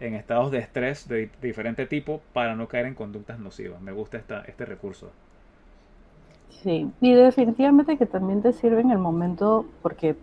[0.00, 3.80] en estados de estrés de, diferente tipo para no caer en conductas nocivas.
[3.80, 5.10] Me gusta esta, este recurso.
[6.62, 10.16] Sí, y definitivamente que también te sirve en el momento porque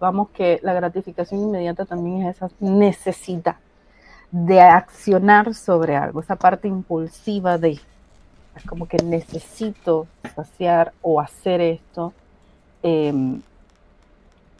[0.00, 3.56] vamos que la gratificación inmediata también es esa necesidad
[4.32, 7.78] de accionar sobre algo, esa parte impulsiva de
[8.56, 12.12] es como que necesito saciar o hacer esto.
[12.82, 13.42] Em,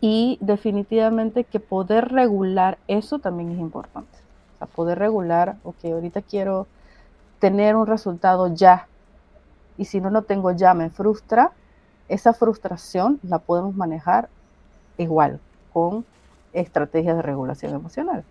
[0.00, 4.18] y definitivamente que poder regular eso también es importante.
[4.54, 6.66] O sea, poder regular, ok, ahorita quiero
[7.38, 8.86] tener un resultado ya.
[9.78, 11.52] Y si no lo tengo ya, me frustra.
[12.08, 14.28] Esa frustración la podemos manejar
[14.98, 15.40] igual
[15.72, 16.04] con
[16.52, 18.24] estrategias de regulación emocional.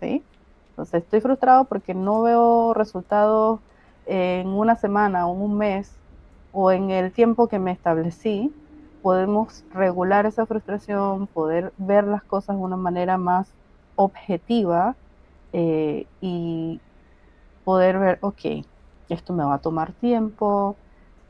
[0.00, 0.22] ¿Sí?
[0.70, 3.60] Entonces estoy frustrado porque no veo resultados
[4.06, 6.00] en una semana o un mes
[6.52, 8.54] o en el tiempo que me establecí,
[9.02, 13.56] podemos regular esa frustración, poder ver las cosas de una manera más
[13.96, 14.96] objetiva
[15.52, 16.82] eh, y
[17.64, 18.66] poder ver, ok,
[19.08, 20.80] esto me va a tomar tiempo,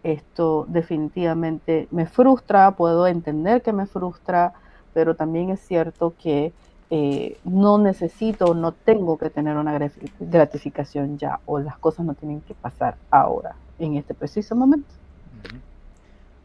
[0.03, 4.55] esto definitivamente me frustra, puedo entender que me frustra,
[4.93, 6.55] pero también es cierto que
[6.91, 9.79] eh, no necesito, no tengo que tener una
[10.21, 14.89] gratificación ya o las cosas no tienen que pasar ahora, en este preciso momento.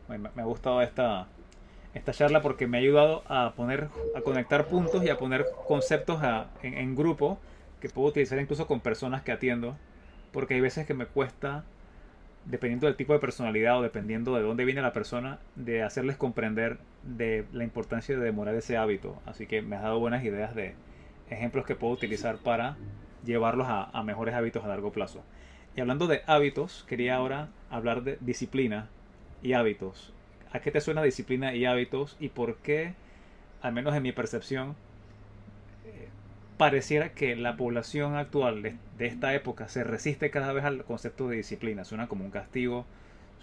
[0.08, 1.28] me ha gustado esta,
[1.94, 6.22] esta charla porque me ha ayudado a poner, a conectar puntos y a poner conceptos
[6.64, 7.38] en grupo
[7.80, 9.76] que puedo utilizar incluso con personas que atiendo,
[10.32, 11.64] porque hay veces que me cuesta
[12.46, 16.80] dependiendo del tipo de personalidad o dependiendo de dónde viene la persona, de hacerles comprender
[17.04, 19.22] de la importancia de demorar ese hábito.
[19.26, 20.74] Así que me has dado buenas ideas de
[21.30, 22.78] ejemplos que puedo utilizar para
[23.24, 25.24] llevarlos a, mejores hábitos a largo plazo.
[25.76, 28.89] Y hablando de hábitos, quería ahora hablar de disciplina
[29.42, 30.14] y hábitos.
[30.52, 32.94] ¿A qué te suena disciplina y hábitos y por qué,
[33.62, 34.76] al menos en mi percepción,
[36.62, 41.38] pareciera que la población actual de, esta época se resiste cada vez al concepto de
[41.38, 41.86] disciplina.
[41.86, 42.86] Suena como un castigo,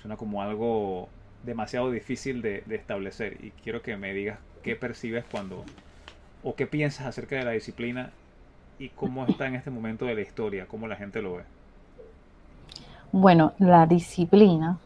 [0.01, 1.09] suena como algo
[1.43, 3.45] demasiado difícil de, establecer.
[3.45, 5.65] Y quiero que me digas qué percibes cuando
[6.45, 8.13] o qué piensas acerca de la disciplina
[8.79, 11.43] y cómo está en este momento de la historia, cómo la gente lo ve.
[13.11, 14.79] Bueno, la disciplina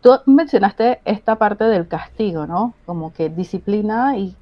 [0.00, 2.74] Tú mencionaste esta parte del castigo, ¿no?
[2.86, 4.36] Como que disciplina y,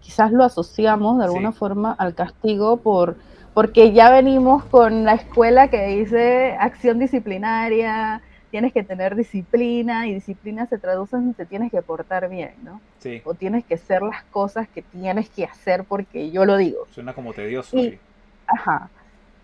[0.00, 3.16] quizás lo asociamos de alguna forma al castigo por,
[3.54, 8.20] porque ya venimos con la escuela que dice acción disciplinaria,
[8.50, 12.80] tienes que tener disciplina y disciplina se traduce en te tienes que portar bien, ¿no?
[12.98, 13.22] Sí.
[13.24, 16.86] O tienes que hacer las cosas que tienes que hacer porque yo lo digo.
[16.90, 17.76] Suena como tedioso.
[17.76, 17.98] Y,
[18.46, 18.90] Ajá.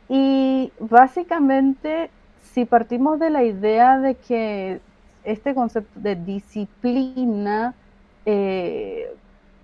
[0.09, 2.11] Y básicamente,
[2.53, 4.81] si partimos de la idea de que
[5.25, 7.75] este concepto de disciplina
[8.27, 9.15] eh,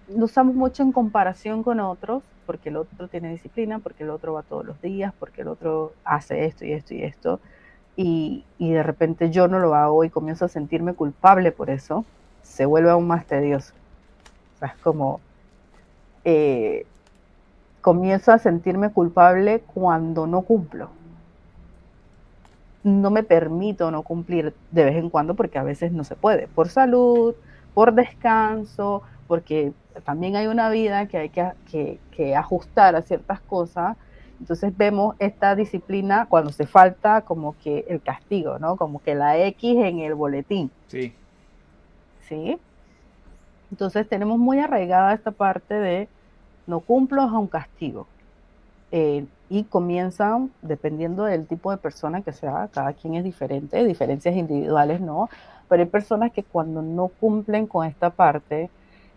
[0.09, 4.35] lo usamos mucho en comparación con otros, porque el otro tiene disciplina, porque el otro
[4.35, 7.41] va todos los días, porque el otro hace esto y esto y esto,
[7.97, 12.05] y, de repente yo no lo hago y comienzo a sentirme culpable por eso,
[12.43, 13.73] se vuelve aún más tedioso.
[14.55, 15.21] O sea, es como,
[16.25, 16.87] eh,
[17.81, 20.91] comienzo a sentirme culpable cuando no cumplo.
[22.87, 26.47] No me permito no cumplir de vez en cuando porque a veces no se puede,
[26.47, 27.35] por salud,
[27.75, 29.73] por descanso, porque
[30.05, 33.97] también hay una vida que hay que, ajustar a ciertas cosas.
[34.39, 38.77] Entonces vemos esta disciplina cuando se falta como que el castigo, ¿no?
[38.77, 40.71] Como que la X en el boletín.
[40.87, 41.13] Sí.
[42.29, 42.57] ¿Sí?
[43.73, 46.09] Entonces tenemos muy arraigada esta parte de
[46.69, 48.07] no cumplo a un castigo.
[48.93, 54.35] Eh, y comienzan, dependiendo del tipo de persona que sea, cada quien es diferente, diferencias
[54.35, 55.29] individuales, ¿no?
[55.69, 58.71] Pero hay personas que cuando no cumplen con esta parte,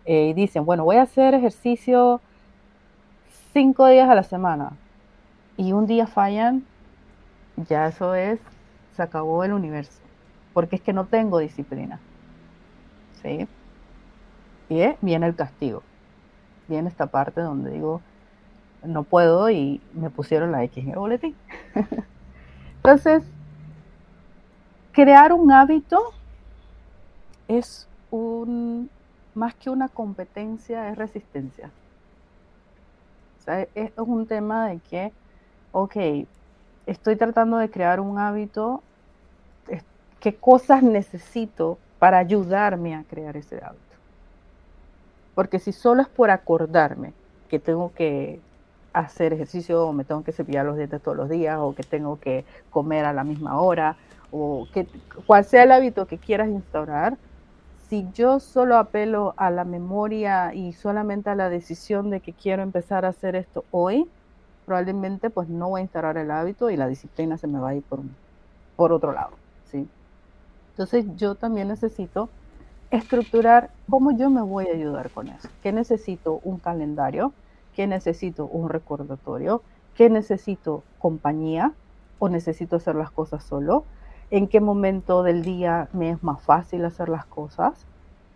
[0.06, 2.22] eh, dicen, bueno, voy a hacer ejercicio
[3.54, 4.72] cinco días a la semana
[5.58, 6.66] y un día fallan,
[7.68, 8.40] ya eso es,
[8.96, 10.00] se acabó el universo,
[10.54, 12.00] porque es que no tengo disciplina.
[13.22, 13.48] ¿Sí?
[14.70, 15.84] Y viene el castigo,
[16.68, 18.02] viene esta parte donde digo,
[18.84, 21.36] no puedo y me pusieron la X en el boletín.
[22.78, 23.24] Entonces,
[24.92, 26.14] crear un hábito
[27.48, 28.90] es un
[29.34, 31.72] más que una competencia, es resistencia.
[33.40, 35.12] O sea, e-, es, un tema de que,
[35.72, 35.96] ok,
[36.86, 38.84] estoy tratando de crear un hábito,
[40.20, 43.84] ¿qué cosas necesito para ayudarme a crear ese hábito?
[45.36, 47.14] Porque si solo es por acordarme
[47.48, 48.42] que tengo que
[48.94, 52.20] hacer ejercicio o me tengo que cepillar los dientes todos los días o que tengo
[52.20, 53.96] que comer a la misma hora
[54.32, 54.88] o que
[55.26, 57.18] cual sea el hábito que quieras instaurar,
[57.90, 62.62] si yo solo apelo a la memoria y solamente a la decisión de que quiero
[62.62, 64.08] empezar a hacer esto hoy,
[64.66, 67.76] probablemente pues no voy a instalar el hábito y la disciplina se me va a
[67.76, 68.02] ir por,
[68.76, 69.32] por otro lado,
[69.72, 69.88] ¿sí?
[70.72, 72.30] Entonces yo también necesito
[72.92, 75.50] estructurar cómo yo me voy a ayudar con eso.
[75.62, 76.40] ¿Qué necesito?
[76.44, 77.34] Un calendario,
[77.80, 78.46] ¿qué necesito?
[78.46, 79.62] Un recordatorio,
[79.96, 80.84] ¿qué necesito?
[81.00, 81.72] Compañía
[82.20, 83.86] o necesito hacer las cosas solo
[84.32, 87.86] en qué momento del día me es más fácil hacer las cosas,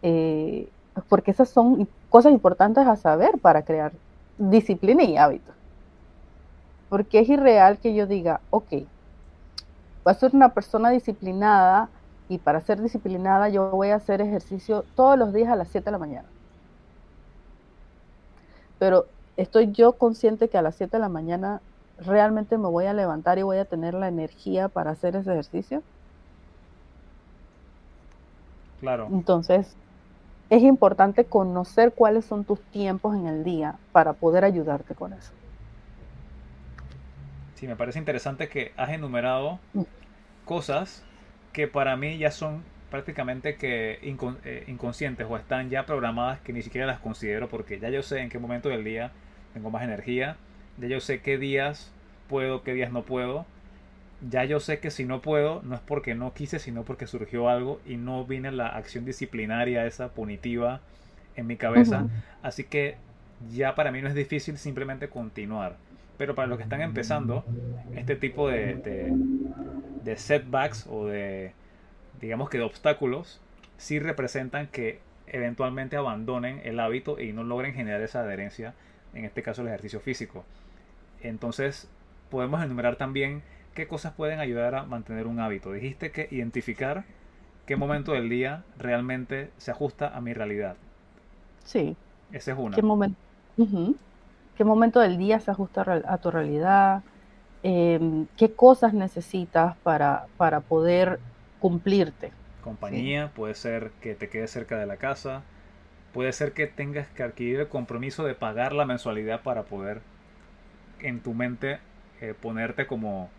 [0.01, 0.69] eh,
[1.09, 3.91] porque esas son cosas importantes a saber para crear
[4.37, 5.53] disciplina y hábitos.
[6.87, 8.85] Porque es irreal que yo diga, ok, voy
[10.05, 11.89] a ser una persona disciplinada
[12.29, 15.83] y para ser disciplinada yo voy a hacer ejercicio todos los días a las 7
[15.83, 16.29] de la mañana.
[18.79, 19.05] Pero
[19.37, 21.61] estoy yo consciente que a las 7 de la mañana
[21.97, 25.81] realmente me voy a levantar y voy a tener la energía para hacer ese ejercicio?
[28.79, 29.07] Claro.
[29.11, 29.75] Entonces,
[30.49, 35.31] es importante conocer cuáles son tus tiempos en el día para poder ayudarte con eso.
[37.55, 39.83] Sí, me parece interesante que has enumerado mm.
[40.45, 41.03] cosas
[41.53, 46.61] que para mí ya son prácticamente que eh, inconscientes o están ya programadas que ni
[46.61, 49.11] siquiera las considero porque ya yo sé en qué momento del día
[49.53, 50.37] tengo más energía,
[50.77, 51.91] ya yo sé qué días
[52.27, 53.45] puedo, qué días no puedo.
[54.29, 57.49] Ya yo sé que si no puedo, no es porque no quise, sino porque surgió
[57.49, 60.79] algo y no viene la acción disciplinaria, esa punitiva
[61.35, 62.07] en mi cabeza.
[62.41, 62.95] Así que
[63.51, 65.75] ya para mí no es difícil simplemente continuar.
[66.17, 67.43] Pero para los que están empezando,
[67.95, 69.13] este tipo de, de,
[70.03, 71.51] de setbacks o de,
[72.21, 73.41] digamos que de obstáculos,
[73.77, 78.73] sí representan que eventualmente abandonen el hábito y no logren generar esa adherencia,
[79.13, 80.43] en este caso el ejercicio físico.
[81.21, 81.87] Entonces,
[82.29, 83.43] podemos enumerar también
[83.73, 85.71] qué cosas pueden ayudar a mantener un hábito.
[85.71, 87.05] Dijiste que identificar
[87.65, 90.75] qué momento del día realmente se ajusta a mi realidad.
[91.63, 91.95] Sí.
[92.31, 92.75] Ese es una.
[92.75, 92.81] ¿Qué,
[94.57, 97.03] ¿Qué momento del día se ajusta a tu realidad?
[97.63, 101.19] Em, ¿Qué cosas necesitas para, para poder
[101.59, 102.31] cumplirte?
[102.61, 105.43] Compañía, puede ser que te quedes cerca de la casa,
[106.13, 110.01] puede ser que tengas que adquirir el compromiso de pagar la mensualidad para poder
[110.99, 111.79] en tu mente
[112.21, 113.29] eh, ponerte como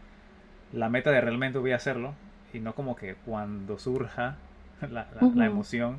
[0.72, 2.14] la meta de realmente voy a hacerlo
[2.52, 4.36] y no como que cuando surja
[4.90, 5.06] la,
[5.46, 5.98] emoción,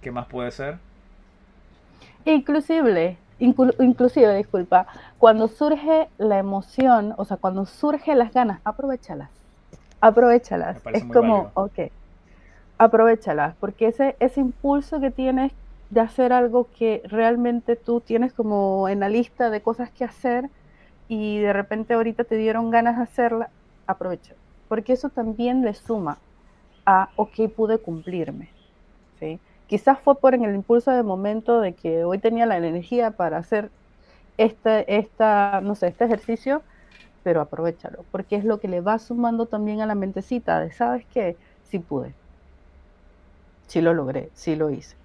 [0.00, 0.78] ¿qué más puede ser?
[2.24, 4.86] Inclusive, inclusive, disculpa,
[5.18, 9.30] cuando surge la emoción, o sea, cuando surgen las ganas, aprovechalas.
[10.00, 10.80] Aprovechalas.
[10.92, 11.90] Es como, ok,
[12.84, 15.52] aprovechalas, porque ese, ese impulso que tienes
[15.90, 20.50] de hacer algo que realmente tú tienes como en la lista de cosas que hacer
[21.06, 23.50] y de repente ahorita te dieron ganas de hacerla,
[23.86, 24.34] aprovecha,
[24.68, 26.18] porque eso también le suma
[26.84, 28.48] a, ok, pude cumplirme.
[29.20, 29.38] ¿sí?
[29.68, 33.70] Quizás fue por el impulso de momento de que hoy tenía la energía para hacer
[34.38, 36.62] este, esta, no sé, este ejercicio,
[37.22, 41.06] pero aprovechalo, porque es lo que le va sumando también a la mentecita de, ¿sabes
[41.14, 41.36] qué?
[41.62, 42.14] Sí pude,
[43.72, 44.96] sí lo logré, sí lo hice.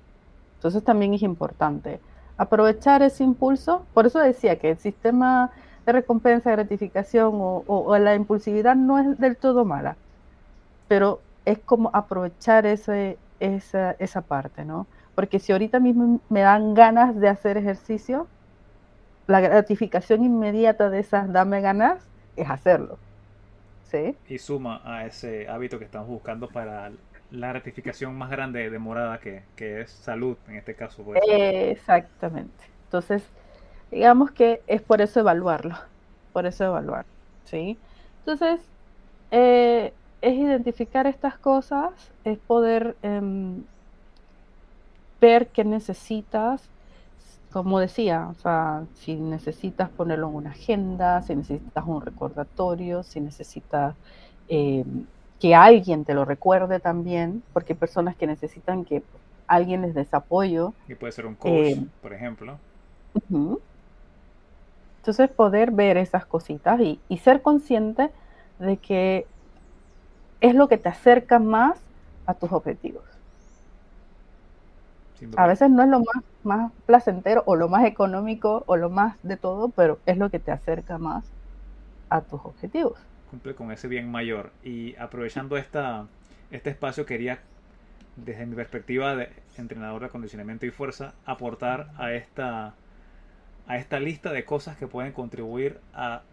[0.56, 2.02] Entonces también es importante
[2.38, 3.86] aprovechar ese impulso.
[3.94, 5.52] Por eso decía que el sistema
[5.86, 9.96] de recompensa, gratificación o, la impulsividad no es del todo mala,
[10.90, 14.86] pero es como aprovechar ese, esa, esa parte, ¿no?
[15.16, 18.28] Porque si ahorita mismo me dan ganas de hacer ejercicio,
[19.28, 22.06] la gratificación inmediata de esas dame ganas
[22.36, 22.98] es hacerlo.
[23.86, 24.18] ¿Sí?
[24.28, 26.92] Y suma a ese hábito que estamos buscando para
[27.32, 31.04] la gratificación más grande de morada que, es salud en este caso.
[31.16, 32.64] Exactamente.
[32.86, 33.24] Entonces,
[33.92, 35.76] digamos que es por eso evaluarlo,
[36.34, 37.06] por eso evaluar,
[37.46, 37.78] ¿sí?
[38.20, 38.62] Entonces,
[39.32, 41.92] eh, es identificar estas cosas,
[42.24, 43.64] es poder em,
[45.20, 46.70] ver qué necesitas,
[47.52, 53.20] como decía, o sea, si necesitas ponerlo en una agenda, si necesitas un recordatorio, si
[53.20, 53.96] necesitas
[54.48, 55.06] em,
[55.40, 59.04] que alguien te lo recuerde también, porque hay personas que necesitan que
[59.48, 60.74] alguien les des apoyo.
[60.88, 62.58] Y puede ser un coach, eh, por ejemplo.
[64.98, 68.10] Entonces poder ver esas cositas y, ser consciente
[68.60, 69.26] de que
[70.42, 71.80] es lo que te acerca más
[72.26, 73.04] a tus objetivos.
[75.36, 79.18] A veces no es lo más, más placentero o lo más económico o lo más
[79.24, 81.26] de todo, pero es lo que te acerca más
[82.10, 83.00] a tus objetivos
[83.30, 84.52] cumple con ese bien mayor.
[84.64, 86.08] Y aprovechando esta,
[86.52, 87.40] este espacio, quería,
[88.16, 92.76] desde mi perspectiva de entrenador de acondicionamiento y fuerza, aportar a esta,
[93.68, 96.24] a esta lista de cosas que pueden contribuir a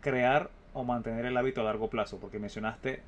[0.00, 3.00] crear o mantener el hábito a largo plazo, porque mencionaste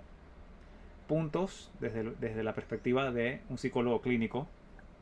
[1.06, 4.46] puntos desde, desde la perspectiva de un psicólogo clínico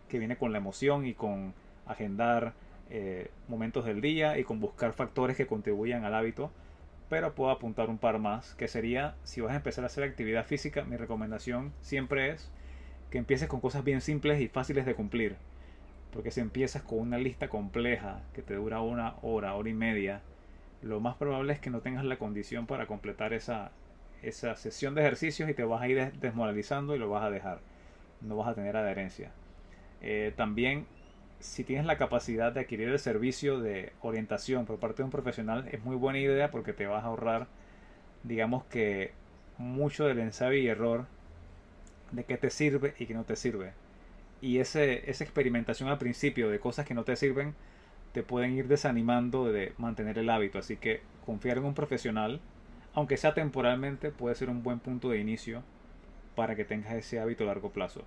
[0.08, 1.54] que viene con la emoción y con
[1.86, 2.54] agendar
[2.90, 6.50] eh, momentos del día y con buscar factores que contribuyan al hábito
[7.08, 10.44] pero puedo apuntar un par más, que sería, si vas a empezar a hacer actividad
[10.44, 12.50] física, mi recomendación siempre es
[13.10, 15.36] que empieces con cosas bien simples y fáciles de cumplir.
[16.12, 20.22] Porque si empiezas con una lista compleja que te dura una hora, hora y media,
[20.82, 23.70] lo más probable es que no tengas la condición para completar esa,
[24.22, 27.60] esa sesión de ejercicios y te vas a ir desmoralizando y lo vas a dejar.
[28.20, 29.30] No vas a tener adherencia.
[30.00, 30.86] Eh, también
[31.40, 35.68] si tienes la capacidad de adquirir el servicio de orientación por parte de un profesional,
[35.72, 37.46] es muy buena idea porque te vas a ahorrar,
[38.24, 39.12] digamos que,
[39.58, 41.06] mucho del ensayo y error
[42.12, 43.72] de qué te sirve y qué no te sirve.
[44.40, 47.54] Y ese, esa experimentación al principio de cosas que no te sirven
[48.12, 50.58] te pueden ir desanimando de mantener el hábito.
[50.58, 52.40] Así que confiar en un profesional,
[52.94, 55.62] aunque sea temporalmente, puede ser un buen punto de inicio
[56.34, 58.04] para que tengas ese hábito a largo plazo.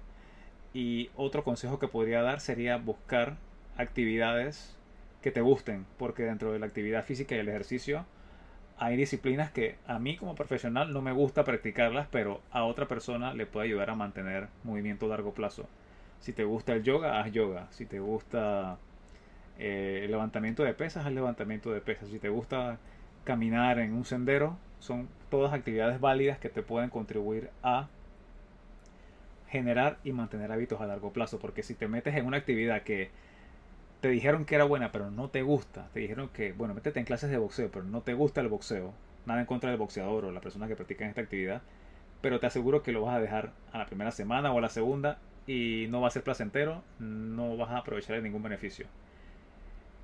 [0.73, 3.37] Y otro consejo que podría dar sería buscar
[3.77, 4.75] actividades
[5.21, 8.05] que te gusten, porque dentro de la actividad física y el ejercicio
[8.77, 13.33] hay disciplinas que a mí como profesional no me gusta practicarlas, pero a otra persona
[13.33, 15.67] le puede ayudar a mantener movimiento a largo plazo.
[16.21, 17.67] Si te gusta el yoga, haz yoga.
[17.71, 18.77] Si te gusta
[19.57, 22.09] eh, el levantamiento de pesas, haz levantamiento de pesas.
[22.09, 22.77] Si te gusta
[23.25, 27.89] caminar en un sendero, son todas actividades válidas que te pueden contribuir a
[29.49, 31.39] generar y mantener hábitos a largo plazo.
[31.39, 33.11] Porque si te metes en una actividad que
[34.01, 37.05] te dijeron que era buena, pero no te gusta, te dijeron que, bueno, métete en
[37.05, 38.93] clases de boxeo, pero no te gusta el boxeo,
[39.25, 41.63] nada en contra del boxeador o la persona que practica esta actividad,
[42.21, 44.69] pero te aseguro que lo vas a dejar a la primera semana o a la
[44.69, 48.87] segunda y no va a ser placentero, no vas a aprovechar ningún beneficio.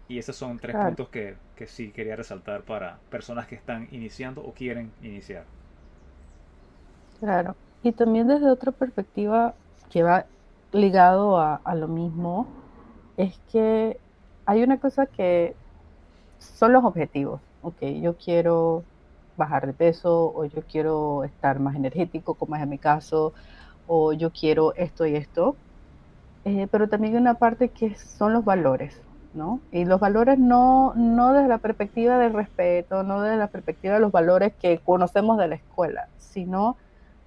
[0.07, 4.43] Y esos son tres puntos que, que sí quería resaltar para personas que están iniciando
[4.43, 5.45] o quieren iniciar.
[7.19, 7.57] Claro.
[7.85, 9.53] Y también desde otra perspectiva
[9.91, 10.25] que va
[10.71, 12.47] ligado a, lo mismo,
[13.15, 13.99] es que
[14.47, 15.55] hay una cosa que
[16.39, 17.41] son los objetivos.
[17.61, 18.81] Ok, yo quiero
[19.37, 23.33] bajar de peso o yo quiero estar más energético, como es en mi caso,
[23.85, 25.55] o yo quiero esto y esto.
[26.43, 28.99] Eh, pero también hay una parte que son los valores,
[29.35, 29.59] ¿no?
[29.71, 33.99] Y los valores no, no desde la perspectiva del respeto, no desde la perspectiva de
[33.99, 36.77] los valores que conocemos de la escuela, sino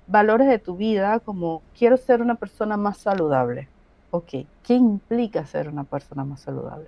[0.08, 3.68] valores de tu vida como quiero ser una persona más saludable.
[4.10, 4.30] Ok,
[4.62, 6.86] ¿qué implica ser una persona más saludable?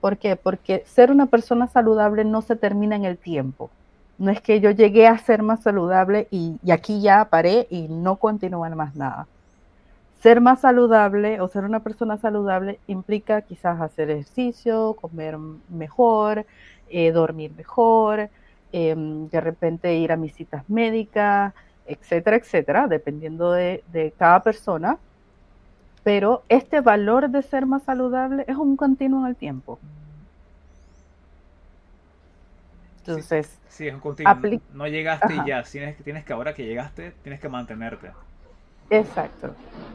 [0.00, 0.36] ¿Por qué?
[0.36, 3.70] Porque ser una persona saludable no se termina en el tiempo.
[4.18, 7.88] No es que yo llegué a ser más saludable y, y aquí ya paré y
[7.88, 9.26] no continúa más nada.
[10.24, 15.36] Ser más saludable o ser una persona saludable implica quizás hacer ejercicio, comer
[15.68, 16.46] mejor,
[16.88, 18.30] eh, dormir mejor,
[18.72, 21.52] em, de repente ir a mis citas médicas,
[21.86, 24.98] etcétera, etcétera, dependiendo de, de cada persona.
[26.02, 29.78] Pero este valor de ser más saludable es un continuo en el tiempo.
[33.06, 34.34] Entonces, sí, es un continuo.
[34.72, 38.10] No llegaste y ya, tienes, tienes que ahora que llegaste, tienes que mantenerte.
[38.90, 39.54] Exacto.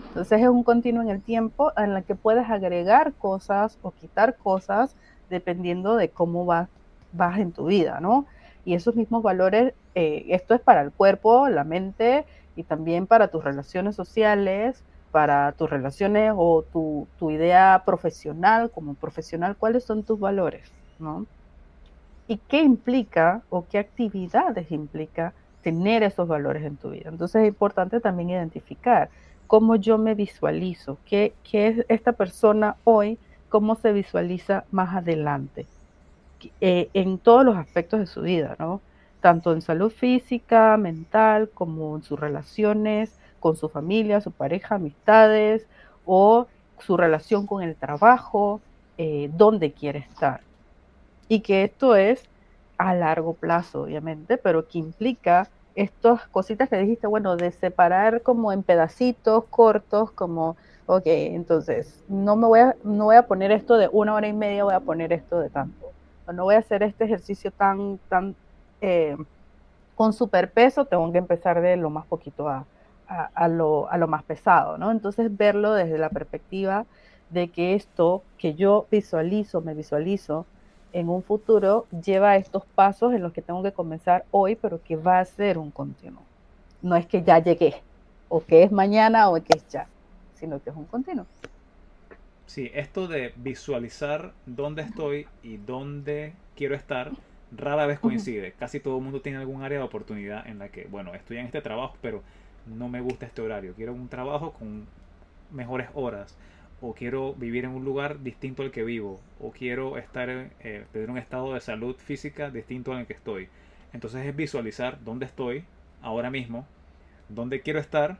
[0.09, 4.35] Entonces es un continuo en el tiempo en el que puedes agregar cosas o quitar
[4.35, 4.95] cosas
[5.29, 6.69] dependiendo de cómo vas,
[7.13, 8.25] vas en tu vida, ¿no?
[8.69, 13.29] Y esos mismos valores, eh, esto es para el cuerpo, la mente y también para
[13.29, 20.03] tus relaciones sociales, para tus relaciones o tu, tu idea profesional, como profesional, cuáles son
[20.03, 21.25] tus valores, ¿no?
[22.27, 27.09] Y qué implica o qué actividades implica tener esos valores en tu vida.
[27.09, 29.09] Entonces es importante también identificar
[29.47, 33.17] cómo yo me visualizo, qué, es esta persona hoy,
[33.49, 35.65] cómo se visualiza más adelante,
[36.61, 38.81] eh, en todos los aspectos de su vida, ¿no?
[39.21, 45.65] Tanto en salud física, mental, como en sus relaciones con su familia, su pareja, amistades,
[46.05, 46.47] o
[46.79, 48.61] su relación con el trabajo,
[48.97, 50.41] eh, dónde quiere estar.
[51.27, 52.23] Y que esto es
[52.77, 58.51] a largo plazo, obviamente, pero que implica estas cositas que dijiste, bueno, de separar como
[58.51, 63.77] en pedacitos cortos, como, ok, entonces, no me voy a, no voy a poner esto
[63.77, 65.88] de una hora y media, voy a poner esto de tanto.
[66.33, 68.35] No voy a hacer este ejercicio tan, tan,
[68.81, 69.17] eh,
[69.95, 72.65] con superpeso, tengo que empezar de lo más poquito a,
[73.07, 74.91] a, lo, a lo más pesado, ¿no?
[74.91, 76.85] Entonces, verlo desde la perspectiva
[77.29, 80.45] de que esto que yo visualizo, me visualizo,
[80.93, 84.95] en un futuro lleva estos pasos en los que tengo que comenzar hoy, pero que
[84.95, 86.21] va a ser un continuo.
[86.81, 87.81] No es que ya llegué,
[88.27, 89.87] o que es mañana, o que es ya,
[90.35, 91.25] sino que es un continuo.
[92.49, 97.11] Sí, esto de visualizar dónde estoy y dónde quiero estar,
[97.51, 98.53] rara vez coincide.
[98.53, 101.45] Casi todo el mundo tiene algún área de oportunidad en la que, bueno, estoy en
[101.45, 102.23] este trabajo, pero
[102.65, 103.75] no me gusta este horario.
[103.75, 104.87] Quiero un trabajo con
[105.51, 106.35] mejores horas
[106.81, 111.11] o quiero vivir en un lugar distinto al que vivo, o quiero estar eh, tener
[111.11, 113.47] un estado de salud física distinto al que estoy.
[113.93, 115.65] Entonces es visualizar dónde estoy
[116.01, 116.65] ahora mismo,
[117.27, 118.17] dónde quiero estar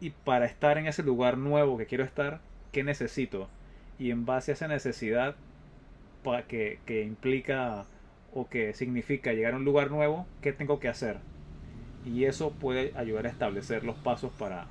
[0.00, 2.40] y para estar en ese lugar nuevo que quiero estar,
[2.74, 3.48] qué necesito.
[3.98, 5.36] Y en base a esa necesidad
[6.48, 7.86] que, que implica
[8.34, 11.18] o que significa llegar a un lugar nuevo, qué tengo que hacer.
[12.04, 14.66] Y eso puede ayudar a establecer los pasos para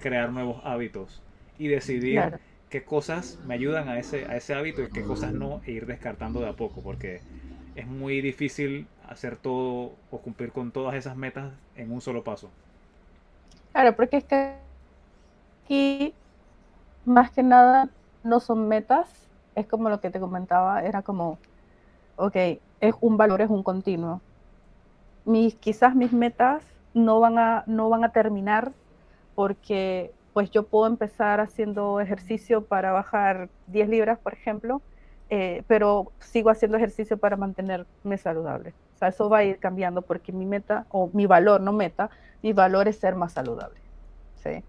[0.00, 1.22] crear nuevos hábitos
[1.58, 2.22] y decidir
[2.68, 5.86] qué cosas me ayudan a ese, a ese hábito y qué cosas no, e ir
[5.86, 7.20] descartando de a poco, porque
[7.74, 12.50] es muy difícil hacer todo o cumplir con todas esas metas en un solo paso.
[13.72, 14.54] Claro, porque es que
[15.64, 16.14] aquí
[17.06, 17.88] más que nada
[18.24, 19.08] no son metas,
[19.54, 21.38] es como lo que te comentaba, era como,
[22.16, 22.36] ok,
[22.80, 24.20] es un valor, es un continuo.
[25.24, 26.62] Mis, quizás mis metas
[26.94, 28.72] no van a, no van a terminar
[29.34, 34.82] porque pues yo puedo empezar haciendo ejercicio para bajar 10 libras, por ejemplo,
[35.30, 38.74] eh, pero sigo haciendo ejercicio para mantenerme saludable.
[38.94, 42.10] O sea, eso va a ir cambiando porque mi meta, o mi valor, no meta,
[42.42, 43.80] mi valor es ser más saludable.
[44.36, 44.62] ¿sí?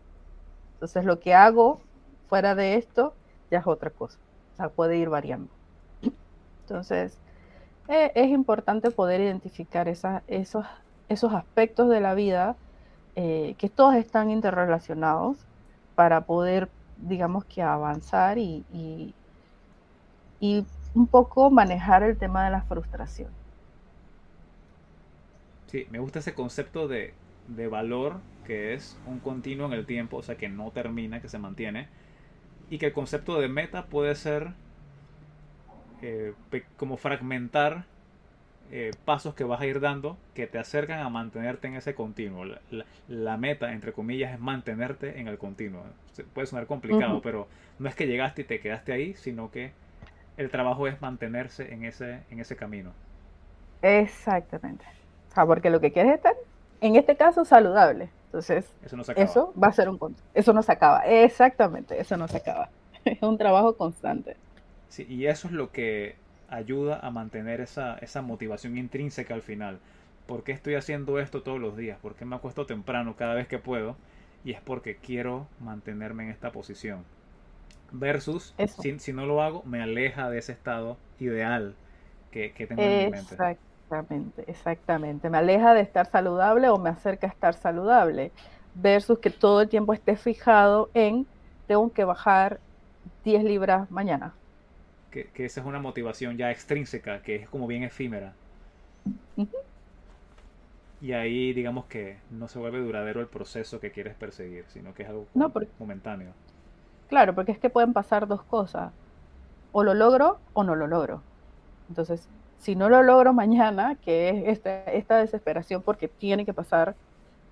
[0.75, 1.81] Entonces, lo que hago
[2.27, 3.13] fuera de esto
[3.51, 4.17] ya es otra cosa.
[4.53, 5.49] O sea, puede ir variando.
[6.61, 7.17] Entonces,
[7.87, 10.65] eh, es importante poder identificar esos,
[11.33, 12.55] aspectos de la vida
[13.15, 15.37] eh, que todos están interrelacionados
[15.95, 19.13] para poder, digamos que avanzar y,
[20.93, 23.29] un poco manejar el tema de la frustración.
[25.67, 27.13] Sí, me gusta ese concepto de
[27.69, 28.17] valor
[28.47, 31.89] que es un continuo en el tiempo, o sea, que no termina, que se mantiene,
[32.69, 34.53] y que el concepto de meta puede ser
[36.01, 36.33] eh,
[36.77, 37.85] como fragmentar
[38.69, 42.43] eh, pasos que vas a ir dando que te acercan a mantenerte en ese continuo.
[43.07, 45.83] La, meta, entre comillas, es mantenerte en el continuo.
[46.33, 47.47] Puede sonar complicado, pero
[47.79, 49.71] no es que llegaste y te quedaste ahí, sino que
[50.35, 52.91] el trabajo es mantenerse en ese, en ese camino.
[53.81, 54.85] Exactamente.
[55.31, 56.35] O sea, porque lo que quieres es estar,
[56.81, 58.09] en este caso, saludable.
[58.27, 59.25] Entonces, eso, no se acaba.
[59.25, 60.99] eso va a ser un Eso no se acaba.
[61.05, 62.69] Exactamente, eso no se acaba.
[63.05, 64.35] es un trabajo constante.
[64.89, 66.15] Sí, y eso es lo que
[66.49, 69.79] ayuda a mantener esa, esa motivación intrínseca al final.
[70.25, 71.97] ¿Por qué estoy haciendo esto todos los días?
[71.99, 73.95] ¿Por qué me acuesto temprano cada vez que puedo?
[74.43, 77.05] Y es porque quiero mantenerme en esta posición.
[77.91, 81.75] versus si, si, no lo hago me aleja de ese estado ideal
[82.31, 83.37] que, que tengo en mi mente.
[83.89, 85.29] Exactamente, exactamente.
[85.29, 88.33] Me aleja de estar saludable o me acerca a estar saludable
[88.75, 91.25] versus que todo el tiempo esté fijado en
[91.67, 92.59] tengo que bajar
[93.23, 94.33] 10 libras mañana.
[95.09, 98.33] Que, que esa es una motivación ya extrínseca, que es como bien efímera.
[100.99, 105.03] Y ahí digamos que no se vuelve duradero el proceso que quieres perseguir, sino que
[105.03, 105.27] es algo
[105.79, 106.33] momentáneo.
[107.07, 108.91] Claro, porque es que pueden pasar dos cosas.
[109.71, 111.21] O lo logro o no lo logro.
[111.87, 112.27] Entonces,
[112.59, 116.95] si no lo logro mañana, que es esta, esta desesperación porque tiene que pasar,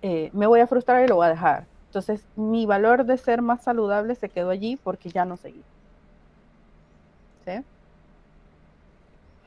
[0.02, 1.66] eh, me voy a frustrar y lo voy a dejar.
[1.88, 5.62] Entonces, mi valor de ser más saludable se quedó allí porque ya no seguí.
[7.46, 7.64] ¿Sí?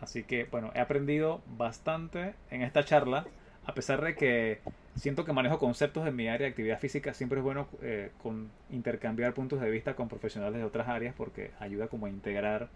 [0.01, 3.27] Así que, bueno, he aprendido bastante en esta charla,
[3.67, 4.61] a pesar de que
[4.97, 8.51] siento que manejo conceptos en mi área de actividad física, siempre es bueno eh, con
[8.71, 12.69] intercambiar puntos de vista con profesionales de otras áreas porque ayuda como a integrar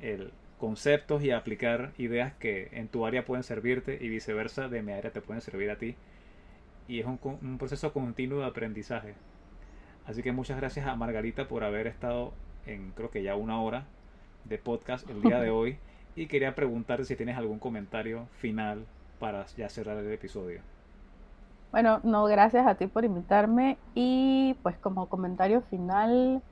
[0.00, 4.92] el, conceptos y aplicar ideas que en tu área pueden servirte y viceversa de mi
[4.92, 5.96] área te pueden servir a ti.
[6.86, 9.14] Y es un, un proceso continuo de aprendizaje.
[10.06, 12.32] Así que muchas gracias a Margarita por haber estado
[12.66, 13.84] en creo que ya una hora
[14.44, 15.78] de podcast el día de hoy.
[16.16, 18.84] Y quería preguntarte si tienes algún comentario final
[19.18, 20.60] para ya cerrar el episodio.
[21.70, 23.76] Bueno, no, gracias a ti por invitarme.
[23.94, 26.42] Y pues como comentario final,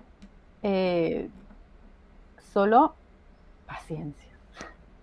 [0.63, 1.29] eh,
[2.53, 2.95] solo
[3.67, 4.31] paciencia.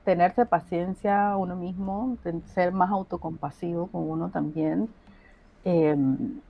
[0.06, 2.18] Tenerse paciencia uno mismo,
[2.54, 4.90] ser más autocompasivo con uno también,
[5.66, 6.42] em,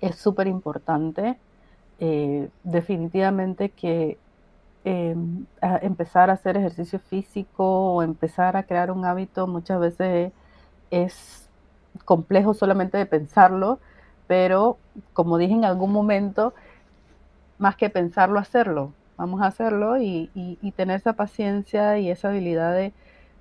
[0.00, 1.36] es súper importante.
[2.00, 4.18] Eh, definitivamente que
[4.84, 5.46] em,
[5.82, 10.32] empezar a hacer ejercicio físico o empezar a crear un hábito muchas veces
[10.90, 11.48] es
[12.04, 13.80] complejo solamente de pensarlo,
[14.28, 14.78] pero
[15.12, 16.54] como dije en algún momento,
[17.58, 20.30] más que pensarlo, hacerlo vamos a hacerlo y,
[20.76, 22.92] tener esa paciencia y esa habilidad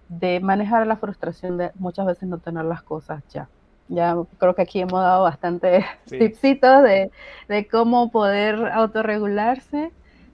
[0.10, 3.50] de, manejar la frustración de muchas veces no tener las cosas ya.
[3.88, 7.12] Ya creo que aquí hemos dado bastante tipsitos de,
[7.48, 9.92] de cómo poder autorregularse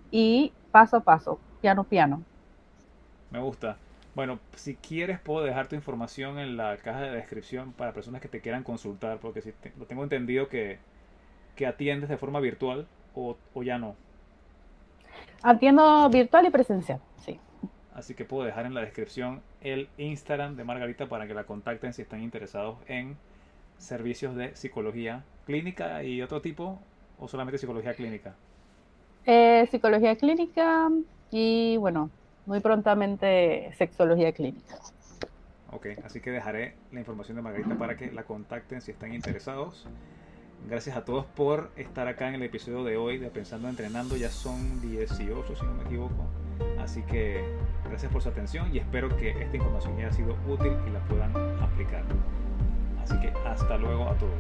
[0.10, 2.24] y paso a paso, piano piano.
[3.30, 3.78] Me gusta.
[4.14, 8.28] Bueno, si quieres puedo dejar tu información en la caja de descripción para personas que
[8.28, 10.80] te quieran consultar, porque si lo tengo entendido que,
[11.56, 13.96] que atiendes de forma virtual o, o ya no.
[15.44, 17.40] Atiendo virtual y presencial, sí.
[17.94, 21.94] Así que puedo dejar en la descripción el Instagram de Margarita para que la contacten
[21.94, 23.18] si están interesados en
[23.78, 26.80] servicios de psicología clínica y otro tipo,
[27.20, 28.36] o solamente psicología clínica.
[29.26, 30.90] Eh, psicología clínica
[31.32, 32.10] y bueno,
[32.46, 34.76] muy prontamente sexología clínica.
[35.72, 39.88] Ok, así que dejaré la información de Margarita para que la contacten si están interesados.
[40.68, 44.16] Gracias a todos por estar acá en el episodio de hoy de Pensando Entrenando.
[44.16, 46.28] Ya son 18, si no me equivoco.
[46.80, 47.44] Así que
[47.90, 51.36] gracias por su atención y espero que esta información haya sido útil y la puedan
[51.62, 52.04] aplicar.
[53.04, 54.32] Así que hasta luego a todos.